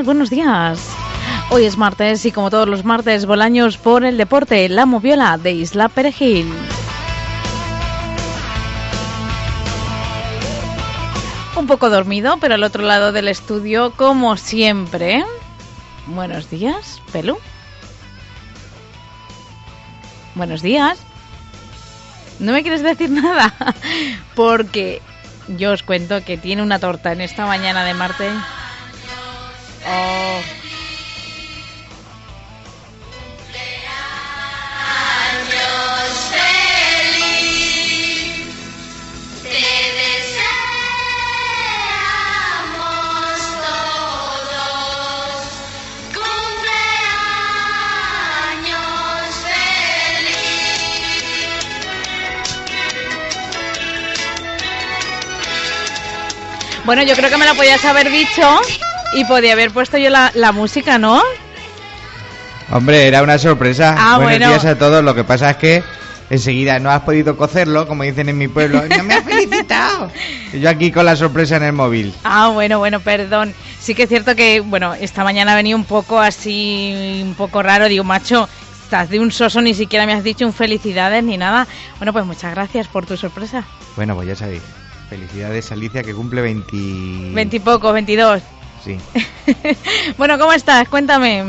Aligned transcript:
Buenos 0.00 0.30
días. 0.30 0.88
Hoy 1.50 1.64
es 1.64 1.76
martes 1.76 2.24
y 2.24 2.32
como 2.32 2.50
todos 2.50 2.66
los 2.66 2.82
martes, 2.82 3.26
Bolaños 3.26 3.76
por 3.76 4.04
el 4.04 4.16
deporte, 4.16 4.68
la 4.68 4.86
moviola 4.86 5.36
de 5.36 5.52
Isla 5.52 5.88
Perejil. 5.90 6.50
Un 11.56 11.66
poco 11.66 11.90
dormido, 11.90 12.38
pero 12.40 12.54
al 12.54 12.64
otro 12.64 12.82
lado 12.82 13.12
del 13.12 13.28
estudio, 13.28 13.92
como 13.92 14.36
siempre. 14.38 15.24
Buenos 16.06 16.50
días, 16.50 17.00
Pelu. 17.12 17.38
Buenos 20.34 20.62
días. 20.62 20.98
¿No 22.40 22.52
me 22.52 22.62
quieres 22.62 22.82
decir 22.82 23.10
nada? 23.22 23.54
Porque 24.34 25.00
yo 25.48 25.70
os 25.70 25.82
cuento 25.84 26.24
que 26.24 26.38
tiene 26.38 26.62
una 26.62 26.80
torta 26.80 27.12
en 27.12 27.20
esta 27.20 27.46
mañana 27.46 27.84
de 27.84 27.94
martes. 27.94 28.32
Oh. 29.84 30.42
Bueno, 56.84 57.04
yo 57.04 57.14
creo 57.14 57.30
que 57.30 57.36
me 57.36 57.46
lo 57.46 57.54
podías 57.54 57.84
haber 57.84 58.10
dicho 58.10 58.60
y 59.14 59.24
podía 59.24 59.52
haber 59.52 59.70
puesto 59.70 59.98
yo 59.98 60.10
la, 60.10 60.30
la 60.34 60.52
música, 60.52 60.98
¿no? 60.98 61.20
Hombre, 62.70 63.06
era 63.06 63.22
una 63.22 63.38
sorpresa. 63.38 63.94
Ah, 63.98 64.16
Buenos 64.16 64.38
bueno. 64.38 64.48
días 64.48 64.64
a 64.64 64.78
todos. 64.78 65.04
Lo 65.04 65.14
que 65.14 65.24
pasa 65.24 65.50
es 65.50 65.56
que 65.58 65.82
enseguida 66.30 66.78
no 66.78 66.90
has 66.90 67.02
podido 67.02 67.36
cocerlo, 67.36 67.86
como 67.86 68.02
dicen 68.04 68.28
en 68.30 68.38
mi 68.38 68.48
pueblo. 68.48 68.82
¡No 68.96 69.04
me 69.04 69.14
has 69.14 69.24
felicitado! 69.24 70.10
Y 70.52 70.60
yo 70.60 70.70
aquí 70.70 70.90
con 70.90 71.04
la 71.04 71.14
sorpresa 71.16 71.56
en 71.56 71.64
el 71.64 71.72
móvil. 71.74 72.14
Ah, 72.24 72.48
bueno, 72.48 72.78
bueno, 72.78 73.00
perdón. 73.00 73.54
Sí 73.78 73.94
que 73.94 74.04
es 74.04 74.08
cierto 74.08 74.34
que, 74.34 74.60
bueno, 74.60 74.94
esta 74.94 75.24
mañana 75.24 75.54
venía 75.54 75.76
un 75.76 75.84
poco 75.84 76.18
así, 76.18 77.20
un 77.22 77.34
poco 77.34 77.62
raro. 77.62 77.88
Digo, 77.88 78.04
macho, 78.04 78.48
estás 78.84 79.10
de 79.10 79.20
un 79.20 79.30
soso, 79.32 79.60
ni 79.60 79.74
siquiera 79.74 80.06
me 80.06 80.14
has 80.14 80.24
dicho 80.24 80.46
un 80.46 80.54
felicidades 80.54 81.22
ni 81.22 81.36
nada. 81.36 81.66
Bueno, 81.98 82.14
pues 82.14 82.24
muchas 82.24 82.54
gracias 82.54 82.88
por 82.88 83.04
tu 83.04 83.18
sorpresa. 83.18 83.64
Bueno, 83.96 84.14
pues 84.14 84.28
ya 84.28 84.36
sabéis. 84.36 84.62
Felicidades, 85.10 85.70
Alicia, 85.72 86.02
que 86.02 86.14
cumple 86.14 86.40
20... 86.40 87.34
Veintipocos, 87.34 87.92
veintidós. 87.92 88.40
Sí. 88.84 88.98
bueno, 90.18 90.38
¿cómo 90.38 90.52
estás? 90.52 90.88
Cuéntame. 90.88 91.44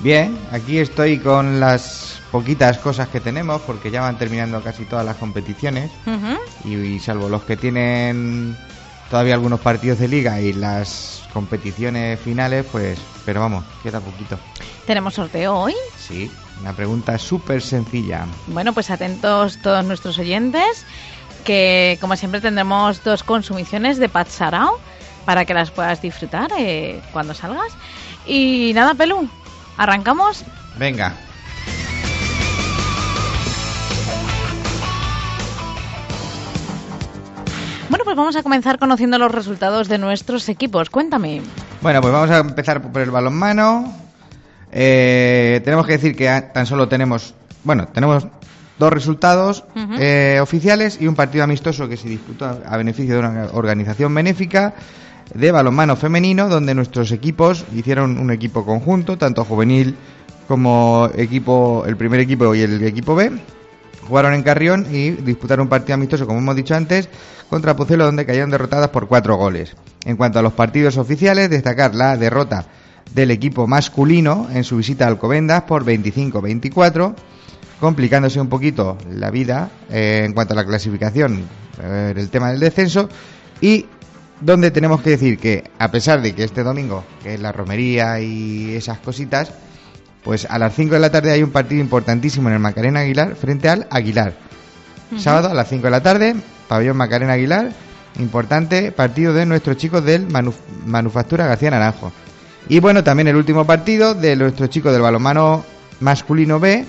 Bien, 0.00 0.38
aquí 0.52 0.78
estoy 0.78 1.18
con 1.18 1.58
las 1.58 2.20
poquitas 2.30 2.78
cosas 2.78 3.08
que 3.08 3.20
tenemos, 3.20 3.62
porque 3.62 3.90
ya 3.90 4.02
van 4.02 4.18
terminando 4.18 4.62
casi 4.62 4.84
todas 4.84 5.06
las 5.06 5.16
competiciones. 5.16 5.90
Y, 6.64 6.74
y 6.74 6.98
salvo 6.98 7.28
los 7.28 7.44
que 7.44 7.56
tienen 7.56 8.56
todavía 9.10 9.34
algunos 9.34 9.60
partidos 9.60 9.98
de 9.98 10.08
liga 10.08 10.40
y 10.40 10.52
las 10.52 11.22
competiciones 11.32 12.20
finales, 12.20 12.66
pues, 12.70 12.98
pero 13.24 13.40
vamos, 13.40 13.64
queda 13.82 14.00
poquito. 14.00 14.38
Tenemos 14.86 15.14
sorteo 15.14 15.54
hoy. 15.54 15.74
Sí, 15.98 16.30
una 16.60 16.72
pregunta 16.72 17.18
súper 17.18 17.62
sencilla. 17.62 18.26
Bueno, 18.48 18.72
pues 18.72 18.90
atentos 18.90 19.58
todos 19.62 19.84
nuestros 19.84 20.18
oyentes, 20.18 20.84
que 21.44 21.98
como 22.00 22.16
siempre 22.16 22.40
tendremos 22.40 23.02
dos 23.04 23.22
consumiciones 23.22 23.98
de 23.98 24.08
Patsarao 24.08 24.78
para 25.26 25.44
que 25.44 25.52
las 25.52 25.70
puedas 25.70 26.00
disfrutar 26.00 26.50
eh, 26.56 27.02
cuando 27.12 27.34
salgas. 27.34 27.72
Y 28.26 28.72
nada, 28.74 28.94
Pelu, 28.94 29.28
¿arrancamos? 29.76 30.44
Venga, 30.78 31.12
Bueno, 37.88 38.04
pues 38.04 38.16
vamos 38.16 38.36
a 38.36 38.42
comenzar 38.42 38.78
conociendo 38.78 39.16
los 39.18 39.30
resultados 39.30 39.88
de 39.88 39.98
nuestros 39.98 40.48
equipos. 40.48 40.90
Cuéntame. 40.90 41.40
bueno, 41.80 42.00
pues 42.00 42.12
vamos 42.12 42.30
a 42.30 42.38
empezar 42.38 42.82
por 42.82 43.00
el 43.00 43.10
balonmano. 43.10 43.94
Eh, 44.72 45.60
tenemos 45.64 45.86
que 45.86 45.92
decir 45.92 46.16
que 46.16 46.28
tan 46.52 46.66
solo 46.66 46.88
tenemos, 46.88 47.34
bueno, 47.62 47.86
tenemos 47.88 48.26
dos 48.78 48.92
resultados 48.92 49.64
eh, 49.98 50.38
oficiales 50.42 50.98
y 51.00 51.06
un 51.06 51.14
partido 51.14 51.44
amistoso 51.44 51.88
que 51.88 51.96
se 51.96 52.08
disputó 52.08 52.60
a 52.66 52.76
beneficio 52.76 53.14
de 53.14 53.20
una 53.20 53.46
organización 53.52 54.12
benéfica 54.14 54.74
de 55.34 55.52
balonmano 55.52 55.96
femenino, 55.96 56.48
donde 56.48 56.74
nuestros 56.74 57.12
equipos 57.12 57.64
hicieron 57.74 58.18
un 58.18 58.30
equipo 58.30 58.64
conjunto, 58.64 59.18
tanto 59.18 59.44
juvenil 59.44 59.96
como 60.48 61.10
equipo, 61.14 61.84
el 61.86 61.96
primer 61.96 62.20
equipo 62.20 62.54
y 62.54 62.62
el 62.62 62.82
equipo 62.84 63.14
B. 63.14 63.32
Jugaron 64.06 64.34
en 64.34 64.42
Carrión 64.42 64.86
y 64.90 65.10
disputaron 65.10 65.64
un 65.64 65.68
partido 65.68 65.94
amistoso, 65.94 66.26
como 66.26 66.38
hemos 66.38 66.54
dicho 66.54 66.76
antes, 66.76 67.08
contra 67.50 67.74
Pucelo, 67.74 68.04
donde 68.04 68.24
cayeron 68.24 68.50
derrotadas 68.50 68.90
por 68.90 69.08
cuatro 69.08 69.36
goles. 69.36 69.74
En 70.04 70.16
cuanto 70.16 70.38
a 70.38 70.42
los 70.42 70.52
partidos 70.52 70.96
oficiales, 70.96 71.50
destacar 71.50 71.94
la 71.94 72.16
derrota 72.16 72.66
del 73.12 73.32
equipo 73.32 73.66
masculino 73.66 74.48
en 74.52 74.62
su 74.62 74.76
visita 74.76 75.04
a 75.04 75.08
Alcobendas 75.08 75.62
por 75.62 75.84
25-24, 75.84 77.14
complicándose 77.80 78.40
un 78.40 78.48
poquito 78.48 78.96
la 79.10 79.30
vida 79.30 79.70
eh, 79.90 80.22
en 80.24 80.32
cuanto 80.32 80.54
a 80.54 80.56
la 80.56 80.64
clasificación, 80.64 81.44
eh, 81.82 82.14
el 82.16 82.30
tema 82.30 82.50
del 82.50 82.60
descenso, 82.60 83.08
y 83.60 83.86
donde 84.40 84.70
tenemos 84.70 85.00
que 85.00 85.10
decir 85.10 85.38
que, 85.38 85.64
a 85.78 85.90
pesar 85.90 86.20
de 86.22 86.34
que 86.34 86.44
este 86.44 86.62
domingo, 86.62 87.04
que 87.22 87.34
es 87.34 87.40
la 87.40 87.52
romería 87.52 88.20
y 88.20 88.74
esas 88.74 88.98
cositas, 88.98 89.52
pues 90.22 90.46
a 90.50 90.58
las 90.58 90.74
5 90.74 90.94
de 90.94 91.00
la 91.00 91.10
tarde 91.10 91.30
hay 91.32 91.42
un 91.42 91.50
partido 91.50 91.80
importantísimo 91.80 92.48
en 92.48 92.54
el 92.54 92.60
Macarena 92.60 93.00
Aguilar 93.00 93.36
frente 93.36 93.68
al 93.68 93.86
Aguilar. 93.90 94.34
Sábado 95.18 95.48
a 95.50 95.54
las 95.54 95.68
5 95.68 95.84
de 95.84 95.90
la 95.90 96.02
tarde, 96.02 96.34
pabellón 96.68 96.96
Macarena 96.96 97.34
Aguilar, 97.34 97.70
importante 98.18 98.90
partido 98.92 99.32
de 99.32 99.46
nuestros 99.46 99.76
chicos 99.76 100.04
del 100.04 100.26
Manuf- 100.28 100.54
Manufactura 100.84 101.46
García 101.46 101.70
Naranjo. 101.70 102.12
Y 102.68 102.80
bueno, 102.80 103.04
también 103.04 103.28
el 103.28 103.36
último 103.36 103.64
partido 103.64 104.14
de 104.14 104.34
nuestros 104.34 104.68
chicos 104.68 104.92
del 104.92 105.02
balonmano 105.02 105.64
masculino 106.00 106.58
B, 106.58 106.84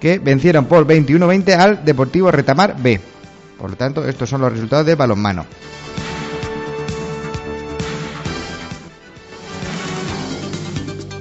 que 0.00 0.18
vencieron 0.18 0.64
por 0.64 0.86
21-20 0.86 1.56
al 1.56 1.84
Deportivo 1.84 2.30
Retamar 2.32 2.74
B. 2.76 3.00
Por 3.58 3.70
lo 3.70 3.76
tanto, 3.76 4.06
estos 4.08 4.28
son 4.28 4.40
los 4.40 4.50
resultados 4.52 4.84
de 4.86 4.94
balonmano. 4.96 5.44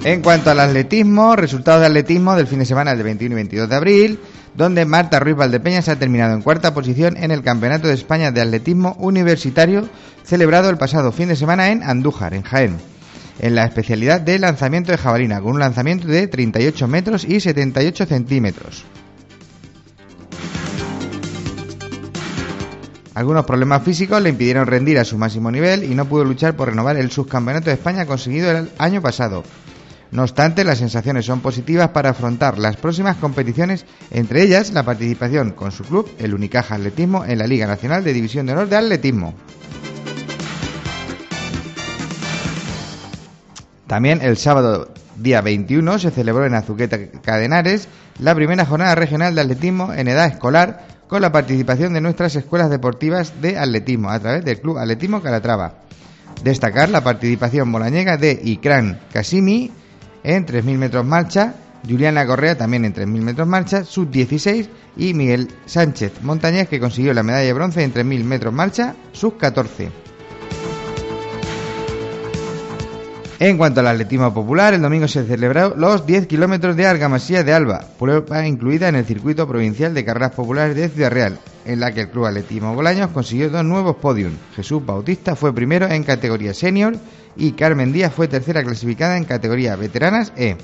En 0.03 0.21
cuanto 0.21 0.49
al 0.49 0.61
atletismo, 0.61 1.35
resultados 1.35 1.81
de 1.81 1.87
atletismo 1.87 2.35
del 2.35 2.47
fin 2.47 2.59
de 2.59 2.65
semana 2.65 2.95
del 2.95 3.03
21 3.03 3.33
y 3.33 3.35
22 3.35 3.69
de 3.69 3.75
abril, 3.75 4.19
donde 4.55 4.85
Marta 4.85 5.19
Ruiz 5.19 5.35
Valdepeñas 5.35 5.89
ha 5.89 5.97
terminado 5.97 6.33
en 6.33 6.41
cuarta 6.41 6.73
posición 6.73 7.17
en 7.17 7.31
el 7.31 7.43
Campeonato 7.43 7.89
de 7.89 7.95
España 7.95 8.31
de 8.31 8.41
Atletismo 8.41 8.95
Universitario 8.99 9.89
celebrado 10.23 10.69
el 10.69 10.77
pasado 10.77 11.11
fin 11.11 11.27
de 11.27 11.35
semana 11.35 11.69
en 11.69 11.83
Andújar, 11.83 12.33
en 12.33 12.43
Jaén, 12.43 12.77
en 13.39 13.55
la 13.55 13.65
especialidad 13.65 14.21
de 14.21 14.39
lanzamiento 14.39 14.91
de 14.91 14.97
jabalina, 14.97 15.41
con 15.41 15.51
un 15.51 15.59
lanzamiento 15.59 16.07
de 16.07 16.27
38 16.27 16.87
metros 16.87 17.25
y 17.25 17.41
78 17.41 18.05
centímetros. 18.05 18.85
Algunos 23.15 23.45
problemas 23.45 23.83
físicos 23.83 24.21
le 24.21 24.29
impidieron 24.29 24.65
rendir 24.65 24.97
a 24.97 25.03
su 25.03 25.17
máximo 25.17 25.51
nivel 25.51 25.83
y 25.83 25.93
no 25.93 26.05
pudo 26.05 26.23
luchar 26.23 26.55
por 26.55 26.69
renovar 26.69 26.95
el 26.95 27.11
subcampeonato 27.11 27.65
de 27.65 27.73
España 27.73 28.05
conseguido 28.05 28.49
el 28.49 28.69
año 28.77 29.01
pasado. 29.01 29.43
No 30.11 30.23
obstante, 30.23 30.63
las 30.63 30.79
sensaciones 30.79 31.25
son 31.25 31.41
positivas 31.41 31.89
para 31.89 32.09
afrontar 32.09 32.57
las 32.57 32.77
próximas 32.77 33.17
competiciones, 33.17 33.85
entre 34.09 34.41
ellas 34.41 34.71
la 34.71 34.83
participación 34.83 35.51
con 35.51 35.71
su 35.71 35.83
club, 35.83 36.09
el 36.17 36.33
Unicaja 36.33 36.75
Atletismo, 36.75 37.25
en 37.25 37.37
la 37.37 37.45
Liga 37.45 37.67
Nacional 37.67 38.03
de 38.03 38.13
División 38.13 38.47
de 38.47 38.53
Honor 38.53 38.69
de 38.69 38.77
Atletismo. 38.77 39.35
También 43.85 44.21
el 44.21 44.37
sábado 44.37 44.93
día 45.17 45.41
21 45.41 45.99
se 45.99 46.11
celebró 46.11 46.45
en 46.45 46.55
Azuqueta 46.55 46.97
Cadenares 47.23 47.87
la 48.19 48.35
primera 48.35 48.65
jornada 48.65 48.95
regional 48.95 49.35
de 49.35 49.41
atletismo 49.41 49.93
en 49.93 50.07
edad 50.07 50.27
escolar 50.27 50.87
con 51.07 51.21
la 51.21 51.31
participación 51.31 51.93
de 51.93 52.01
nuestras 52.01 52.35
escuelas 52.35 52.69
deportivas 52.69 53.41
de 53.41 53.57
atletismo 53.57 54.09
a 54.09 54.19
través 54.19 54.45
del 54.45 54.61
Club 54.61 54.77
Atletismo 54.77 55.21
Calatrava. 55.21 55.73
Destacar 56.43 56.89
la 56.89 57.03
participación 57.03 57.71
bolañega 57.71 58.17
de 58.17 58.39
Ikran 58.43 58.99
Kasimi 59.11 59.71
en 60.23 60.45
3.000 60.45 60.77
metros 60.77 61.05
marcha, 61.05 61.55
Juliana 61.87 62.25
Correa 62.25 62.57
también 62.57 62.85
en 62.85 62.93
3.000 62.93 63.05
metros 63.21 63.47
marcha, 63.47 63.83
sub-16 63.83 64.67
y 64.97 65.13
Miguel 65.13 65.47
Sánchez 65.65 66.21
Montañés 66.21 66.67
que 66.67 66.79
consiguió 66.79 67.13
la 67.13 67.23
medalla 67.23 67.45
de 67.45 67.53
bronce 67.53 67.83
en 67.83 67.93
3.000 67.93 68.23
metros 68.23 68.53
marcha, 68.53 68.95
sub-14. 69.13 69.89
En 73.39 73.57
cuanto 73.57 73.79
al 73.79 73.87
atletismo 73.87 74.33
popular, 74.33 74.73
el 74.73 74.81
domingo 74.81 75.07
se 75.07 75.23
celebraron 75.23 75.79
los 75.79 76.05
10 76.05 76.27
kilómetros 76.27 76.75
de 76.75 76.85
Argamasía 76.85 77.41
de 77.41 77.53
Alba, 77.53 77.85
prueba 77.97 78.45
incluida 78.45 78.89
en 78.89 78.95
el 78.95 79.05
circuito 79.05 79.47
provincial 79.47 79.93
de 79.93 80.03
carreras 80.03 80.31
populares 80.31 80.75
de 80.75 80.89
Ciudad 80.89 81.09
Real, 81.09 81.39
en 81.65 81.79
la 81.79 81.91
que 81.91 82.01
el 82.01 82.09
Club 82.09 82.25
Atletismo 82.25 82.73
Bolaños 82.73 83.09
consiguió 83.11 83.49
dos 83.49 83.63
nuevos 83.63 83.97
podiums. 83.97 84.37
Jesús 84.55 84.85
Bautista 84.85 85.35
fue 85.35 85.53
primero 85.53 85.87
en 85.87 86.03
categoría 86.03 86.53
senior 86.53 86.95
y 87.35 87.51
Carmen 87.51 87.91
Díaz 87.91 88.13
fue 88.13 88.27
tercera 88.27 88.63
clasificada 88.63 89.17
en 89.17 89.25
categoría 89.25 89.75
veteranas 89.75 90.33
E. 90.35 90.57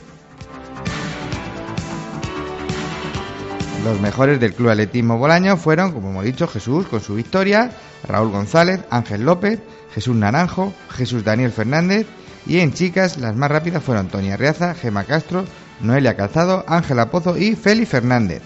Los 3.83 4.01
mejores 4.01 4.39
del 4.39 4.53
Club 4.53 4.69
Atletismo 4.69 5.19
Bolaños 5.19 5.59
fueron, 5.59 5.91
como 5.91 6.09
hemos 6.09 6.25
dicho, 6.25 6.47
Jesús 6.47 6.87
con 6.87 7.01
su 7.01 7.13
victoria, 7.13 7.69
Raúl 8.07 8.31
González, 8.31 8.79
Ángel 8.89 9.23
López, 9.23 9.59
Jesús 9.93 10.15
Naranjo, 10.15 10.73
Jesús 10.89 11.23
Daniel 11.23 11.51
Fernández 11.51 12.07
y 12.47 12.59
en 12.59 12.73
chicas 12.73 13.17
las 13.17 13.35
más 13.35 13.51
rápidas 13.51 13.83
fueron 13.83 14.07
Tonia 14.07 14.37
Reaza, 14.37 14.73
Gema 14.73 15.03
Castro, 15.03 15.45
Noelia 15.81 16.15
Calzado, 16.15 16.65
Ángela 16.67 17.11
Pozo 17.11 17.37
y 17.37 17.55
Feli 17.55 17.85
Fernández. 17.85 18.41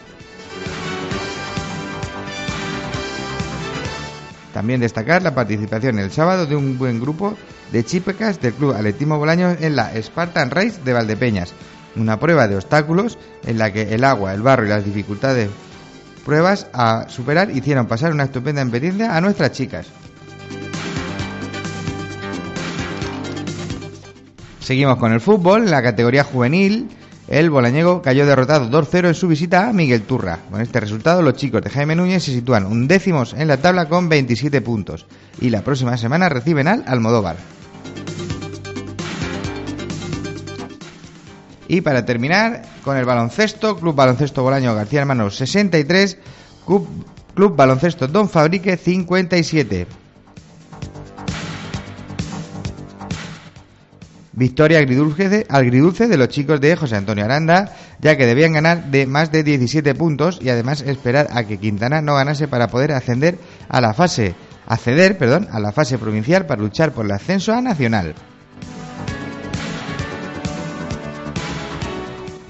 También 4.54 4.82
destacar 4.82 5.22
la 5.22 5.36
participación 5.36 6.00
el 6.00 6.12
sábado 6.12 6.46
de 6.46 6.56
un 6.56 6.78
buen 6.78 7.00
grupo 7.00 7.36
de 7.72 7.84
chicas 7.84 8.42
del 8.42 8.54
Club 8.54 8.74
Atletismo 8.74 9.20
Bolaños 9.20 9.58
en 9.62 9.76
la 9.76 9.92
Spartan 10.02 10.50
Race 10.50 10.80
de 10.84 10.94
Valdepeñas, 10.94 11.54
una 11.96 12.20
prueba 12.20 12.48
de 12.48 12.56
obstáculos 12.56 13.18
en 13.46 13.58
la 13.60 13.72
que 13.72 13.94
el 13.94 14.04
agua, 14.04 14.34
el 14.34 14.42
barro 14.42 14.66
y 14.66 14.70
las 14.70 14.86
dificultades 14.86 15.50
pruebas 16.26 16.68
a 16.74 17.06
superar 17.10 17.52
hicieron 17.52 17.88
pasar 17.88 18.12
una 18.12 18.26
estupenda 18.26 18.62
experiencia 18.62 19.16
a 19.16 19.22
nuestras 19.22 19.52
chicas. 19.52 19.88
Seguimos 24.60 24.98
con 24.98 25.12
el 25.12 25.20
fútbol. 25.20 25.70
La 25.70 25.82
categoría 25.82 26.24
juvenil, 26.24 26.90
el 27.30 27.52
bolañego 27.52 28.02
cayó 28.02 28.26
derrotado 28.26 28.70
2-0 28.72 29.10
en 29.10 29.14
su 29.14 29.28
visita 29.28 29.70
a 29.70 29.74
Miguel 29.74 30.02
Turra. 30.02 30.40
Con 30.50 30.62
este 30.62 30.80
resultado, 30.80 31.22
los 31.22 31.36
chicos 31.36 31.62
de 31.62 31.70
Jaime 31.70 31.96
Núñez 31.96 32.24
se 32.24 32.32
sitúan 32.32 32.66
undécimos 32.66 33.34
en 33.34 33.48
la 33.48 33.58
tabla 33.58 33.88
con 33.88 34.10
27 34.10 34.62
puntos. 34.62 35.06
Y 35.40 35.52
la 35.52 35.62
próxima 35.62 35.96
semana 35.96 36.28
reciben 36.28 36.68
al 36.68 36.84
Almodóvar. 36.88 37.38
Y 41.68 41.82
para 41.82 42.04
terminar, 42.04 42.64
con 42.84 42.98
el 42.98 43.06
baloncesto, 43.06 43.78
Club 43.78 43.94
Baloncesto 43.94 44.42
Bolaño 44.42 44.74
García 44.74 45.02
Hermanos 45.02 45.36
63, 45.36 46.18
Club, 46.66 46.88
Club 47.36 47.56
Baloncesto 47.56 48.08
Don 48.08 48.28
Fabrique 48.28 48.76
57. 48.76 49.86
Victoria 54.40 54.80
agridulce, 54.80 55.46
agridulce 55.50 56.08
de 56.08 56.16
los 56.16 56.30
chicos 56.30 56.62
de 56.62 56.78
José 56.78 56.96
Antonio 56.96 57.26
Aranda, 57.26 57.76
ya 58.00 58.16
que 58.16 58.26
debían 58.26 58.54
ganar 58.54 58.86
de 58.86 59.06
más 59.06 59.34
de 59.34 59.44
17 59.44 59.96
puntos 59.96 60.40
y 60.42 60.48
además 60.48 60.82
esperar 60.82 61.28
a 61.34 61.44
que 61.44 61.58
Quintana 61.58 62.02
no 62.02 62.16
ganase 62.16 62.48
para 62.48 62.70
poder 62.70 62.94
ascender 62.94 63.38
a 63.68 63.82
la 63.82 63.94
fase 63.94 64.36
acceder, 64.66 65.18
perdón, 65.18 65.50
a 65.52 65.60
la 65.60 65.74
fase 65.74 65.98
provincial 65.98 66.46
para 66.46 66.62
luchar 66.62 66.94
por 66.94 67.04
el 67.04 67.12
ascenso 67.12 67.54
a 67.54 67.62
nacional. 67.62 68.16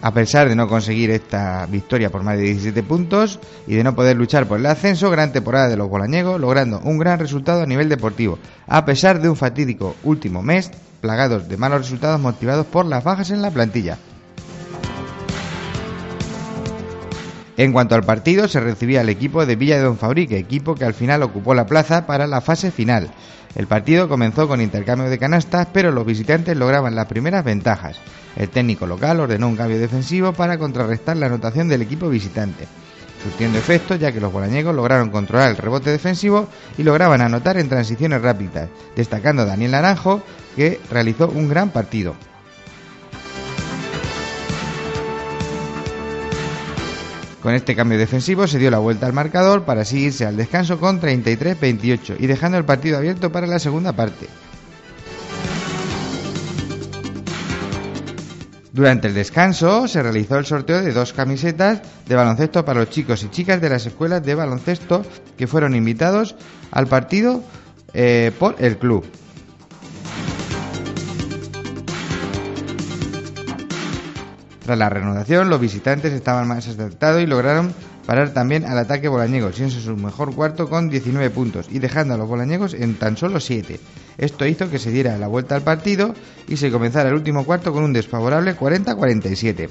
A 0.04 0.14
pesar 0.14 0.48
de 0.48 0.56
no 0.56 0.68
conseguir 0.68 1.10
esta 1.10 1.66
victoria 1.66 2.12
por 2.12 2.22
más 2.22 2.38
de 2.38 2.44
17 2.44 2.84
puntos 2.84 3.40
y 3.66 3.74
de 3.74 3.84
no 3.84 3.96
poder 3.96 4.16
luchar 4.16 4.46
por 4.46 4.60
el 4.60 4.66
ascenso, 4.68 5.10
gran 5.10 5.34
temporada 5.34 5.70
de 5.70 5.76
los 5.76 5.90
bolañegos, 5.90 6.40
logrando 6.40 6.80
un 6.84 7.00
gran 7.00 7.18
resultado 7.18 7.64
a 7.64 7.66
nivel 7.66 7.90
deportivo, 7.90 8.38
a 8.68 8.86
pesar 8.86 9.20
de 9.20 9.28
un 9.28 9.36
fatídico 9.36 9.96
último 10.04 10.44
mes 10.44 10.72
plagados 11.00 11.48
de 11.48 11.57
malos 11.57 11.81
resultados 11.81 12.19
motivados 12.19 12.66
por 12.66 12.86
las 12.86 13.04
bajas 13.04 13.31
en 13.31 13.42
la 13.42 13.51
plantilla. 13.51 13.98
En 17.57 17.74
cuanto 17.74 17.96
al 17.96 18.04
partido, 18.04 18.48
se 18.48 18.62
recibía 18.62 19.01
el 19.01 19.10
equipo 19.10 19.46
de 19.46 19.57
Villa 19.57 19.75
de 19.75 19.84
Don 19.84 19.98
Fabrique, 19.98 20.38
equipo 20.38 20.75
que 20.75 20.86
al 20.86 20.94
final 20.94 21.24
ocupó 21.24 21.54
la 21.54 21.66
plaza 21.66 22.06
para 22.06 22.25
la 22.25 22.40
fase 22.40 22.72
final. 22.72 23.10
El 23.54 23.68
partido 23.68 24.07
comenzó 24.07 24.48
con 24.48 24.62
intercambio 24.62 25.10
de 25.10 25.18
canastas, 25.18 25.68
pero 25.74 25.92
los 25.92 26.06
visitantes 26.06 26.56
lograban 26.56 26.96
las 26.96 27.07
primeras 27.07 27.44
ventajas. 27.44 27.98
El 28.38 28.48
técnico 28.48 28.86
local 28.86 29.19
ordenó 29.19 29.50
un 29.50 29.57
cambio 29.57 29.78
defensivo 29.78 30.31
para 30.31 30.57
contrarrestar 30.57 31.18
la 31.18 31.25
anotación 31.25 31.68
del 31.68 31.81
equipo 31.81 32.07
visitante, 32.07 32.66
surtiendo 33.21 33.57
efecto 33.57 33.95
ya 33.95 34.12
que 34.12 34.19
los 34.19 34.31
bolañegos 34.31 34.75
lograron 34.75 35.10
controlar 35.10 35.51
el 35.51 35.57
rebote 35.57 35.89
defensivo 35.92 36.48
y 36.77 36.83
lograban 36.83 37.21
anotar 37.21 37.57
en 37.57 37.69
transiciones 37.69 38.21
rápidas, 38.21 38.69
destacando 38.95 39.45
Daniel 39.45 39.71
Naranjo, 39.71 40.21
que 40.56 40.80
realizó 40.89 41.27
un 41.30 41.50
gran 41.50 41.69
partido. 41.69 42.16
Con 47.42 47.54
este 47.54 47.75
cambio 47.75 47.98
defensivo 47.98 48.48
se 48.48 48.60
dio 48.60 48.69
la 48.69 48.80
vuelta 48.80 49.06
al 49.06 49.13
marcador 49.13 49.63
para 49.63 49.81
así 49.81 50.00
irse 50.06 50.25
al 50.25 50.36
descanso 50.36 50.77
con 50.77 51.00
33-28 51.00 52.18
y 52.19 52.27
dejando 52.27 52.57
el 52.57 52.66
partido 52.66 52.98
abierto 52.98 53.31
para 53.31 53.48
la 53.48 53.60
segunda 53.60 53.94
parte. 53.94 54.27
Durante 58.80 59.10
el 59.10 59.14
descanso 59.14 59.90
se 59.90 60.02
realizó 60.02 60.38
el 60.38 60.46
sorteo 60.46 60.81
de 60.81 60.94
dos 60.94 61.12
camisetas 61.12 61.81
de 62.08 62.16
baloncesto 62.16 62.64
para 62.64 62.80
los 62.80 62.90
chicos 62.90 63.22
y 63.24 63.30
chicas 63.30 63.60
de 63.60 63.68
las 63.68 63.86
escuelas 63.86 64.24
de 64.24 64.36
baloncesto 64.36 65.06
que 65.38 65.48
fueron 65.48 65.76
invitados 65.76 66.38
al 66.72 66.88
partido 66.88 67.44
eh, 67.94 68.31
por 68.40 68.56
el 68.58 68.78
club. 68.78 69.06
Tras 74.64 74.78
la 74.78 74.88
reanudación, 74.88 75.50
los 75.50 75.60
visitantes 75.60 76.14
estaban 76.14 76.48
más 76.48 76.66
acertados 76.66 77.21
y 77.21 77.26
lograron 77.26 77.74
parar 78.06 78.30
también 78.30 78.64
al 78.64 78.78
ataque 78.78 79.09
bolañego, 79.09 79.52
siendo 79.52 79.76
su 79.76 79.98
mejor 79.98 80.33
cuarto 80.33 80.69
con 80.69 80.90
19 80.90 81.31
puntos 81.31 81.68
y 81.69 81.80
dejando 81.80 82.14
a 82.14 82.18
los 82.18 82.30
bolañegos 82.30 82.74
en 82.74 82.95
tan 82.95 83.18
solo 83.18 83.42
7. 83.42 83.78
Esto 84.19 84.45
hizo 84.45 84.69
que 84.69 84.80
se 84.80 84.92
diera 84.92 85.18
la 85.18 85.28
vuelta 85.28 85.56
al 85.56 85.61
partido 85.61 86.14
y 86.47 86.57
se 86.57 86.69
comenzara 86.69 87.07
el 87.07 87.16
último 87.16 87.45
cuarto 87.45 87.71
con 87.71 87.83
un 87.83 87.94
desfavorable 87.94 88.56
40-47. 88.56 89.69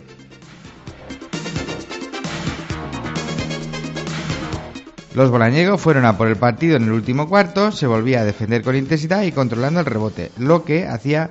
Los 5.15 5.31
bolañegos 5.31 5.81
fueron 5.81 6.07
a 6.07 6.17
por 6.17 6.29
el 6.29 6.37
partido 6.37 6.77
en 6.77 6.85
el 6.85 6.93
último 6.93 7.29
cuarto, 7.29 7.73
se 7.73 7.87
volvía 7.87 8.21
a 8.21 8.25
defender 8.25 8.63
con 8.63 8.75
intensidad 8.75 9.23
y 9.23 9.33
controlando 9.33 9.81
el 9.81 9.87
rebote, 9.87 10.31
lo 10.39 10.65
que 10.65 10.87
hacía 10.87 11.31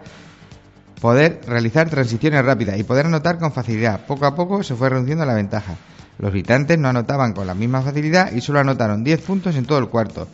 poder 1.01 1.41
realizar 1.47 1.89
transiciones 1.89 2.45
rápidas 2.45 2.77
y 2.77 2.83
poder 2.83 3.07
anotar 3.07 3.39
con 3.39 3.51
facilidad. 3.51 4.05
Poco 4.05 4.25
a 4.25 4.36
poco 4.36 4.62
se 4.62 4.75
fue 4.75 4.89
reduciendo 4.89 5.25
la 5.25 5.33
ventaja. 5.33 5.75
Los 6.19 6.33
visitantes 6.33 6.77
no 6.77 6.89
anotaban 6.89 7.33
con 7.33 7.47
la 7.47 7.53
misma 7.53 7.81
facilidad 7.81 8.31
y 8.31 8.41
solo 8.41 8.59
anotaron 8.59 9.03
10 9.03 9.21
puntos 9.21 9.55
en 9.55 9.65
todo 9.65 9.79
el 9.79 9.88
cuarto. 9.88 10.27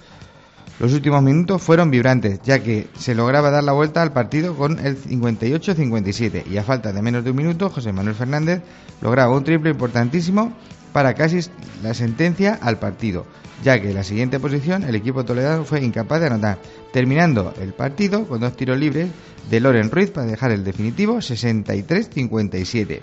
Los 0.79 0.91
últimos 0.93 1.21
minutos 1.21 1.61
fueron 1.61 1.91
vibrantes, 1.91 2.41
ya 2.43 2.59
que 2.59 2.87
se 2.97 3.13
lograba 3.13 3.51
dar 3.51 3.63
la 3.63 3.73
vuelta 3.73 4.01
al 4.01 4.11
partido 4.11 4.55
con 4.55 4.79
el 4.79 4.97
58-57 4.97 6.47
y 6.47 6.57
a 6.57 6.63
falta 6.63 6.91
de 6.91 7.01
menos 7.01 7.23
de 7.23 7.29
un 7.29 7.37
minuto 7.37 7.69
José 7.69 7.93
Manuel 7.93 8.15
Fernández 8.15 8.61
lograba 8.99 9.35
un 9.35 9.43
triple 9.43 9.69
importantísimo 9.69 10.51
para 10.91 11.13
casi 11.13 11.41
la 11.83 11.93
sentencia 11.93 12.57
al 12.59 12.79
partido, 12.79 13.25
ya 13.63 13.79
que 13.79 13.89
en 13.89 13.95
la 13.95 14.03
siguiente 14.03 14.39
posición 14.39 14.83
el 14.83 14.95
equipo 14.95 15.23
toledano 15.23 15.63
fue 15.63 15.83
incapaz 15.83 16.21
de 16.21 16.27
anotar, 16.27 16.57
terminando 16.91 17.53
el 17.61 17.73
partido 17.73 18.27
con 18.27 18.41
dos 18.41 18.55
tiros 18.57 18.77
libres 18.77 19.09
de 19.49 19.59
Loren 19.59 19.91
Ruiz 19.91 20.09
para 20.09 20.25
dejar 20.25 20.51
el 20.51 20.63
definitivo 20.63 21.17
63-57. 21.17 22.99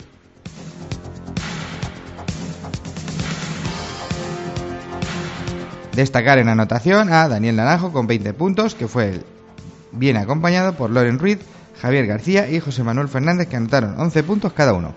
Destacar 5.94 6.38
en 6.38 6.48
anotación 6.48 7.12
a 7.12 7.28
Daniel 7.28 7.56
Naranjo 7.56 7.92
con 7.92 8.06
20 8.06 8.32
puntos, 8.34 8.74
que 8.74 8.88
fue 8.88 9.22
bien 9.92 10.16
acompañado 10.16 10.74
por 10.74 10.90
Loren 10.90 11.18
Ruiz, 11.18 11.38
Javier 11.80 12.06
García 12.06 12.48
y 12.48 12.60
José 12.60 12.84
Manuel 12.84 13.08
Fernández, 13.08 13.48
que 13.48 13.56
anotaron 13.56 13.98
11 13.98 14.22
puntos 14.22 14.52
cada 14.52 14.72
uno. 14.72 14.94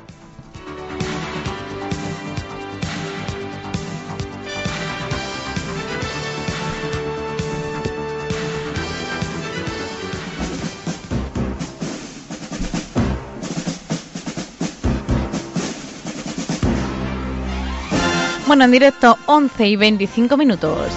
Bueno, 18.54 18.66
en 18.66 18.72
directo 18.72 19.18
11 19.26 19.68
y 19.68 19.76
25 19.78 20.38
minutos. 20.38 20.92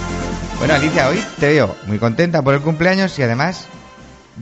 Bueno, 0.59 0.75
Alicia, 0.75 1.09
hoy 1.09 1.25
te 1.41 1.49
veo 1.49 1.75
muy 1.87 1.99
contenta 1.99 2.43
por 2.43 2.53
el 2.53 2.61
cumpleaños 2.61 3.19
y 3.19 3.23
además 3.23 3.67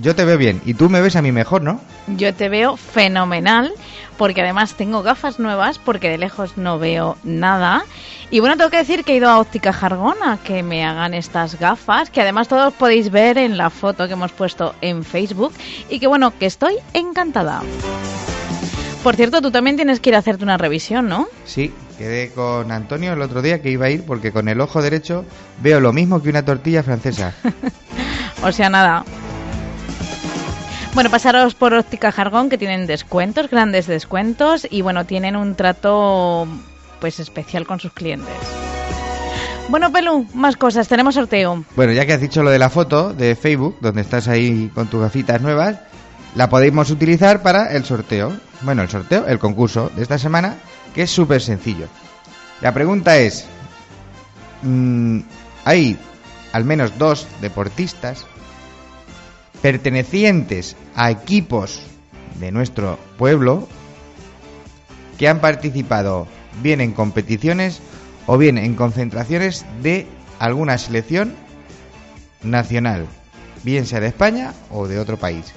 yo 0.00 0.16
te 0.16 0.24
veo 0.24 0.36
bien 0.36 0.60
y 0.64 0.74
tú 0.74 0.90
me 0.90 1.00
ves 1.00 1.14
a 1.14 1.22
mí 1.22 1.30
mejor, 1.30 1.62
¿no? 1.62 1.80
Yo 2.08 2.34
te 2.34 2.48
veo 2.48 2.76
fenomenal 2.76 3.72
porque 4.18 4.40
además 4.40 4.74
tengo 4.74 5.04
gafas 5.04 5.38
nuevas 5.38 5.78
porque 5.78 6.10
de 6.10 6.18
lejos 6.18 6.56
no 6.56 6.80
veo 6.80 7.16
nada. 7.22 7.84
Y 8.32 8.40
bueno, 8.40 8.56
tengo 8.56 8.70
que 8.70 8.78
decir 8.78 9.04
que 9.04 9.12
he 9.12 9.16
ido 9.18 9.30
a 9.30 9.38
Óptica 9.38 9.72
Jargona 9.72 10.40
que 10.42 10.64
me 10.64 10.84
hagan 10.84 11.14
estas 11.14 11.56
gafas, 11.60 12.10
que 12.10 12.20
además 12.20 12.48
todos 12.48 12.74
podéis 12.74 13.12
ver 13.12 13.38
en 13.38 13.56
la 13.56 13.70
foto 13.70 14.08
que 14.08 14.14
hemos 14.14 14.32
puesto 14.32 14.74
en 14.80 15.04
Facebook 15.04 15.52
y 15.88 16.00
que 16.00 16.08
bueno, 16.08 16.36
que 16.36 16.46
estoy 16.46 16.78
encantada. 16.94 17.62
Por 19.04 19.16
cierto, 19.16 19.42
tú 19.42 19.50
también 19.50 19.76
tienes 19.76 20.00
que 20.00 20.08
ir 20.08 20.16
a 20.16 20.20
hacerte 20.20 20.44
una 20.44 20.56
revisión, 20.56 21.08
¿no? 21.08 21.28
Sí, 21.44 21.70
quedé 21.98 22.30
con 22.30 22.72
Antonio 22.72 23.12
el 23.12 23.20
otro 23.20 23.42
día 23.42 23.60
que 23.60 23.70
iba 23.70 23.84
a 23.84 23.90
ir 23.90 24.02
porque 24.04 24.32
con 24.32 24.48
el 24.48 24.62
ojo 24.62 24.80
derecho 24.80 25.26
veo 25.62 25.78
lo 25.78 25.92
mismo 25.92 26.22
que 26.22 26.30
una 26.30 26.44
tortilla 26.44 26.82
francesa. 26.82 27.34
O 28.42 28.52
sea, 28.52 28.68
nada. 28.68 29.04
Bueno, 30.92 31.08
pasaros 31.08 31.54
por 31.54 31.72
Óptica 31.72 32.12
Jargón 32.12 32.50
que 32.50 32.58
tienen 32.58 32.86
descuentos, 32.86 33.48
grandes 33.48 33.86
descuentos 33.86 34.66
y 34.70 34.82
bueno, 34.82 35.06
tienen 35.06 35.34
un 35.34 35.54
trato 35.54 36.46
pues 37.00 37.20
especial 37.20 37.66
con 37.66 37.80
sus 37.80 37.92
clientes. 37.92 38.34
Bueno, 39.70 39.90
Pelú, 39.90 40.26
más 40.34 40.56
cosas, 40.58 40.88
tenemos 40.88 41.14
sorteo. 41.14 41.64
Bueno, 41.74 41.94
ya 41.94 42.04
que 42.04 42.12
has 42.12 42.20
dicho 42.20 42.42
lo 42.42 42.50
de 42.50 42.58
la 42.58 42.68
foto 42.68 43.14
de 43.14 43.34
Facebook, 43.34 43.78
donde 43.80 44.02
estás 44.02 44.28
ahí 44.28 44.70
con 44.74 44.88
tus 44.88 45.00
gafitas 45.00 45.40
nuevas, 45.40 45.78
la 46.34 46.48
podemos 46.48 46.90
utilizar 46.90 47.42
para 47.42 47.72
el 47.72 47.84
sorteo. 47.84 48.32
Bueno, 48.62 48.82
el 48.82 48.88
sorteo, 48.88 49.26
el 49.26 49.38
concurso 49.38 49.90
de 49.94 50.02
esta 50.02 50.18
semana, 50.18 50.56
que 50.94 51.02
es 51.02 51.10
súper 51.10 51.40
sencillo. 51.40 51.86
La 52.60 52.72
pregunta 52.72 53.18
es, 53.18 53.46
mm, 54.62 55.20
hay 55.64 55.98
al 56.52 56.64
menos 56.64 56.98
dos 56.98 57.26
deportistas 57.40 58.26
pertenecientes 59.60 60.76
a 60.94 61.10
equipos 61.10 61.82
de 62.38 62.52
nuestro 62.52 62.98
pueblo 63.18 63.68
que 65.18 65.28
han 65.28 65.40
participado 65.40 66.26
bien 66.62 66.80
en 66.80 66.92
competiciones 66.92 67.80
o 68.26 68.38
bien 68.38 68.58
en 68.58 68.74
concentraciones 68.74 69.64
de 69.82 70.06
alguna 70.38 70.78
selección 70.78 71.34
nacional, 72.42 73.06
bien 73.62 73.86
sea 73.86 74.00
de 74.00 74.08
España 74.08 74.52
o 74.70 74.86
de 74.86 74.98
otro 74.98 75.16
país. 75.16 75.52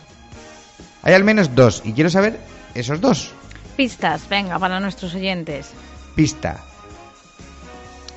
Hay 1.08 1.14
al 1.14 1.24
menos 1.24 1.56
dos 1.56 1.82
y 1.86 1.94
quiero 1.94 2.10
saber 2.10 2.38
esos 2.76 3.00
dos. 3.00 3.32
Pistas, 3.78 4.28
venga, 4.28 4.60
para 4.60 4.82
nuestros 4.82 5.16
oyentes. 5.16 5.70
Pista. 6.18 6.66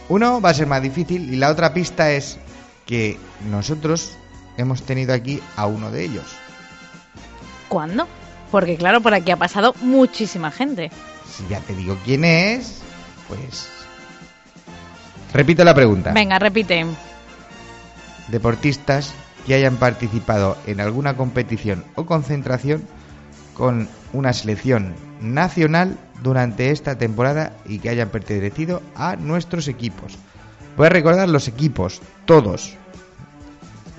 Uno 0.09 0.41
va 0.41 0.51
a 0.51 0.55
ser 0.55 0.67
más 0.67 0.83
difícil 0.83 1.33
y 1.33 1.37
la 1.37 1.51
otra 1.51 1.73
pista 1.73 2.11
es 2.11 2.39
que 2.87 3.17
nosotros 3.49 4.17
hemos 4.57 4.83
tenido 4.83 5.15
aquí 5.15 5.41
a 5.55 5.67
uno 5.67 5.93
de 5.93 6.05
ellos. 6.05 6.25
¿Cuándo? 7.69 8.09
Porque 8.51 8.77
claro, 8.77 9.01
por 9.01 9.15
aquí 9.15 9.31
ha 9.31 9.37
pasado 9.37 9.73
muchísima 9.83 10.51
gente. 10.51 10.91
Si 11.33 11.47
ya 11.47 11.61
te 11.61 11.77
digo 11.77 11.97
quién 12.05 12.25
es, 12.25 12.81
pues... 13.29 13.69
Repito 15.33 15.63
la 15.63 15.77
pregunta. 15.77 16.13
Venga, 16.13 16.41
repite. 16.41 16.85
Deportistas 18.27 19.15
que 19.47 19.55
hayan 19.55 19.77
participado 19.77 20.57
en 20.67 20.81
alguna 20.81 21.17
competición 21.17 21.85
o 21.95 22.07
concentración 22.07 22.83
con 23.55 23.89
una 24.13 24.33
selección 24.33 24.95
nacional 25.21 25.99
durante 26.23 26.71
esta 26.71 26.99
temporada 26.99 27.53
y 27.67 27.79
que 27.79 27.91
hayan 27.91 28.11
pertenecido 28.11 28.83
a 28.95 29.17
nuestros 29.17 29.69
equipos. 29.69 30.19
Voy 30.77 30.87
a 30.87 30.91
recordar 30.91 31.29
los 31.29 31.49
equipos, 31.49 32.01
todos. 32.25 32.77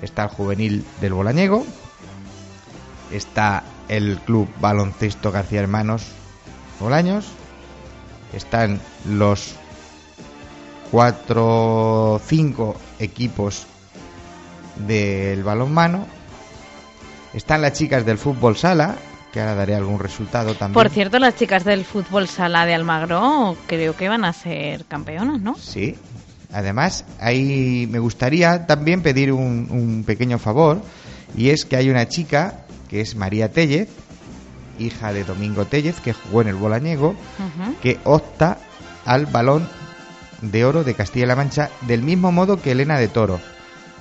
Está 0.02 0.24
el 0.24 0.30
juvenil 0.30 0.86
del 1.00 1.14
Bolañego, 1.14 1.66
está 3.12 3.64
el 3.88 4.18
club 4.26 4.50
baloncesto 4.60 5.32
García 5.32 5.60
Hermanos 5.60 6.08
Bolaños, 6.80 7.28
están 8.34 8.82
los 9.06 9.56
cuatro 10.90 12.14
o 12.14 12.20
cinco 12.20 12.76
equipos 13.00 13.68
del 14.76 15.44
balonmano, 15.44 16.08
están 17.34 17.62
las 17.62 17.74
chicas 17.74 18.06
del 18.06 18.18
fútbol 18.18 18.58
sala, 18.58 18.96
que 19.32 19.40
ahora 19.40 19.56
daré 19.56 19.76
algún 19.76 20.00
resultado 20.00 20.56
también. 20.56 20.74
Por 20.74 20.90
cierto, 20.90 21.20
las 21.20 21.36
chicas 21.36 21.64
del 21.64 21.86
fútbol 21.86 22.28
sala 22.28 22.66
de 22.66 22.74
Almagro 22.74 23.56
creo 23.68 23.96
que 23.96 24.10
van 24.10 24.26
a 24.26 24.34
ser 24.34 24.86
campeonas, 24.86 25.40
¿no? 25.42 25.56
Sí. 25.56 25.96
Además, 26.54 27.06
ahí 27.20 27.88
me 27.90 28.00
gustaría 28.00 28.66
también 28.66 29.02
pedir 29.02 29.32
un, 29.32 29.68
un 29.72 30.04
pequeño 30.06 30.38
favor, 30.38 30.82
y 31.36 31.50
es 31.50 31.64
que 31.64 31.78
hay 31.78 31.90
una 31.90 32.10
chica 32.10 32.66
que 32.90 33.00
es 33.00 33.16
María 33.16 33.52
Tellez, 33.52 33.88
hija 34.80 35.14
de 35.14 35.24
Domingo 35.24 35.66
Tellez, 35.66 36.02
que 36.02 36.14
jugó 36.14 36.42
en 36.42 36.50
el 36.50 36.56
Bolañego, 36.56 37.16
que 37.82 38.00
opta 38.04 38.58
al 39.06 39.26
balón 39.28 39.68
de 40.42 40.66
oro 40.66 40.84
de 40.84 40.94
Castilla-La 40.94 41.36
Mancha 41.36 41.70
del 41.82 42.02
mismo 42.02 42.32
modo 42.32 42.62
que 42.62 42.72
Elena 42.72 42.98
de 42.98 43.08
Toro. 43.08 43.40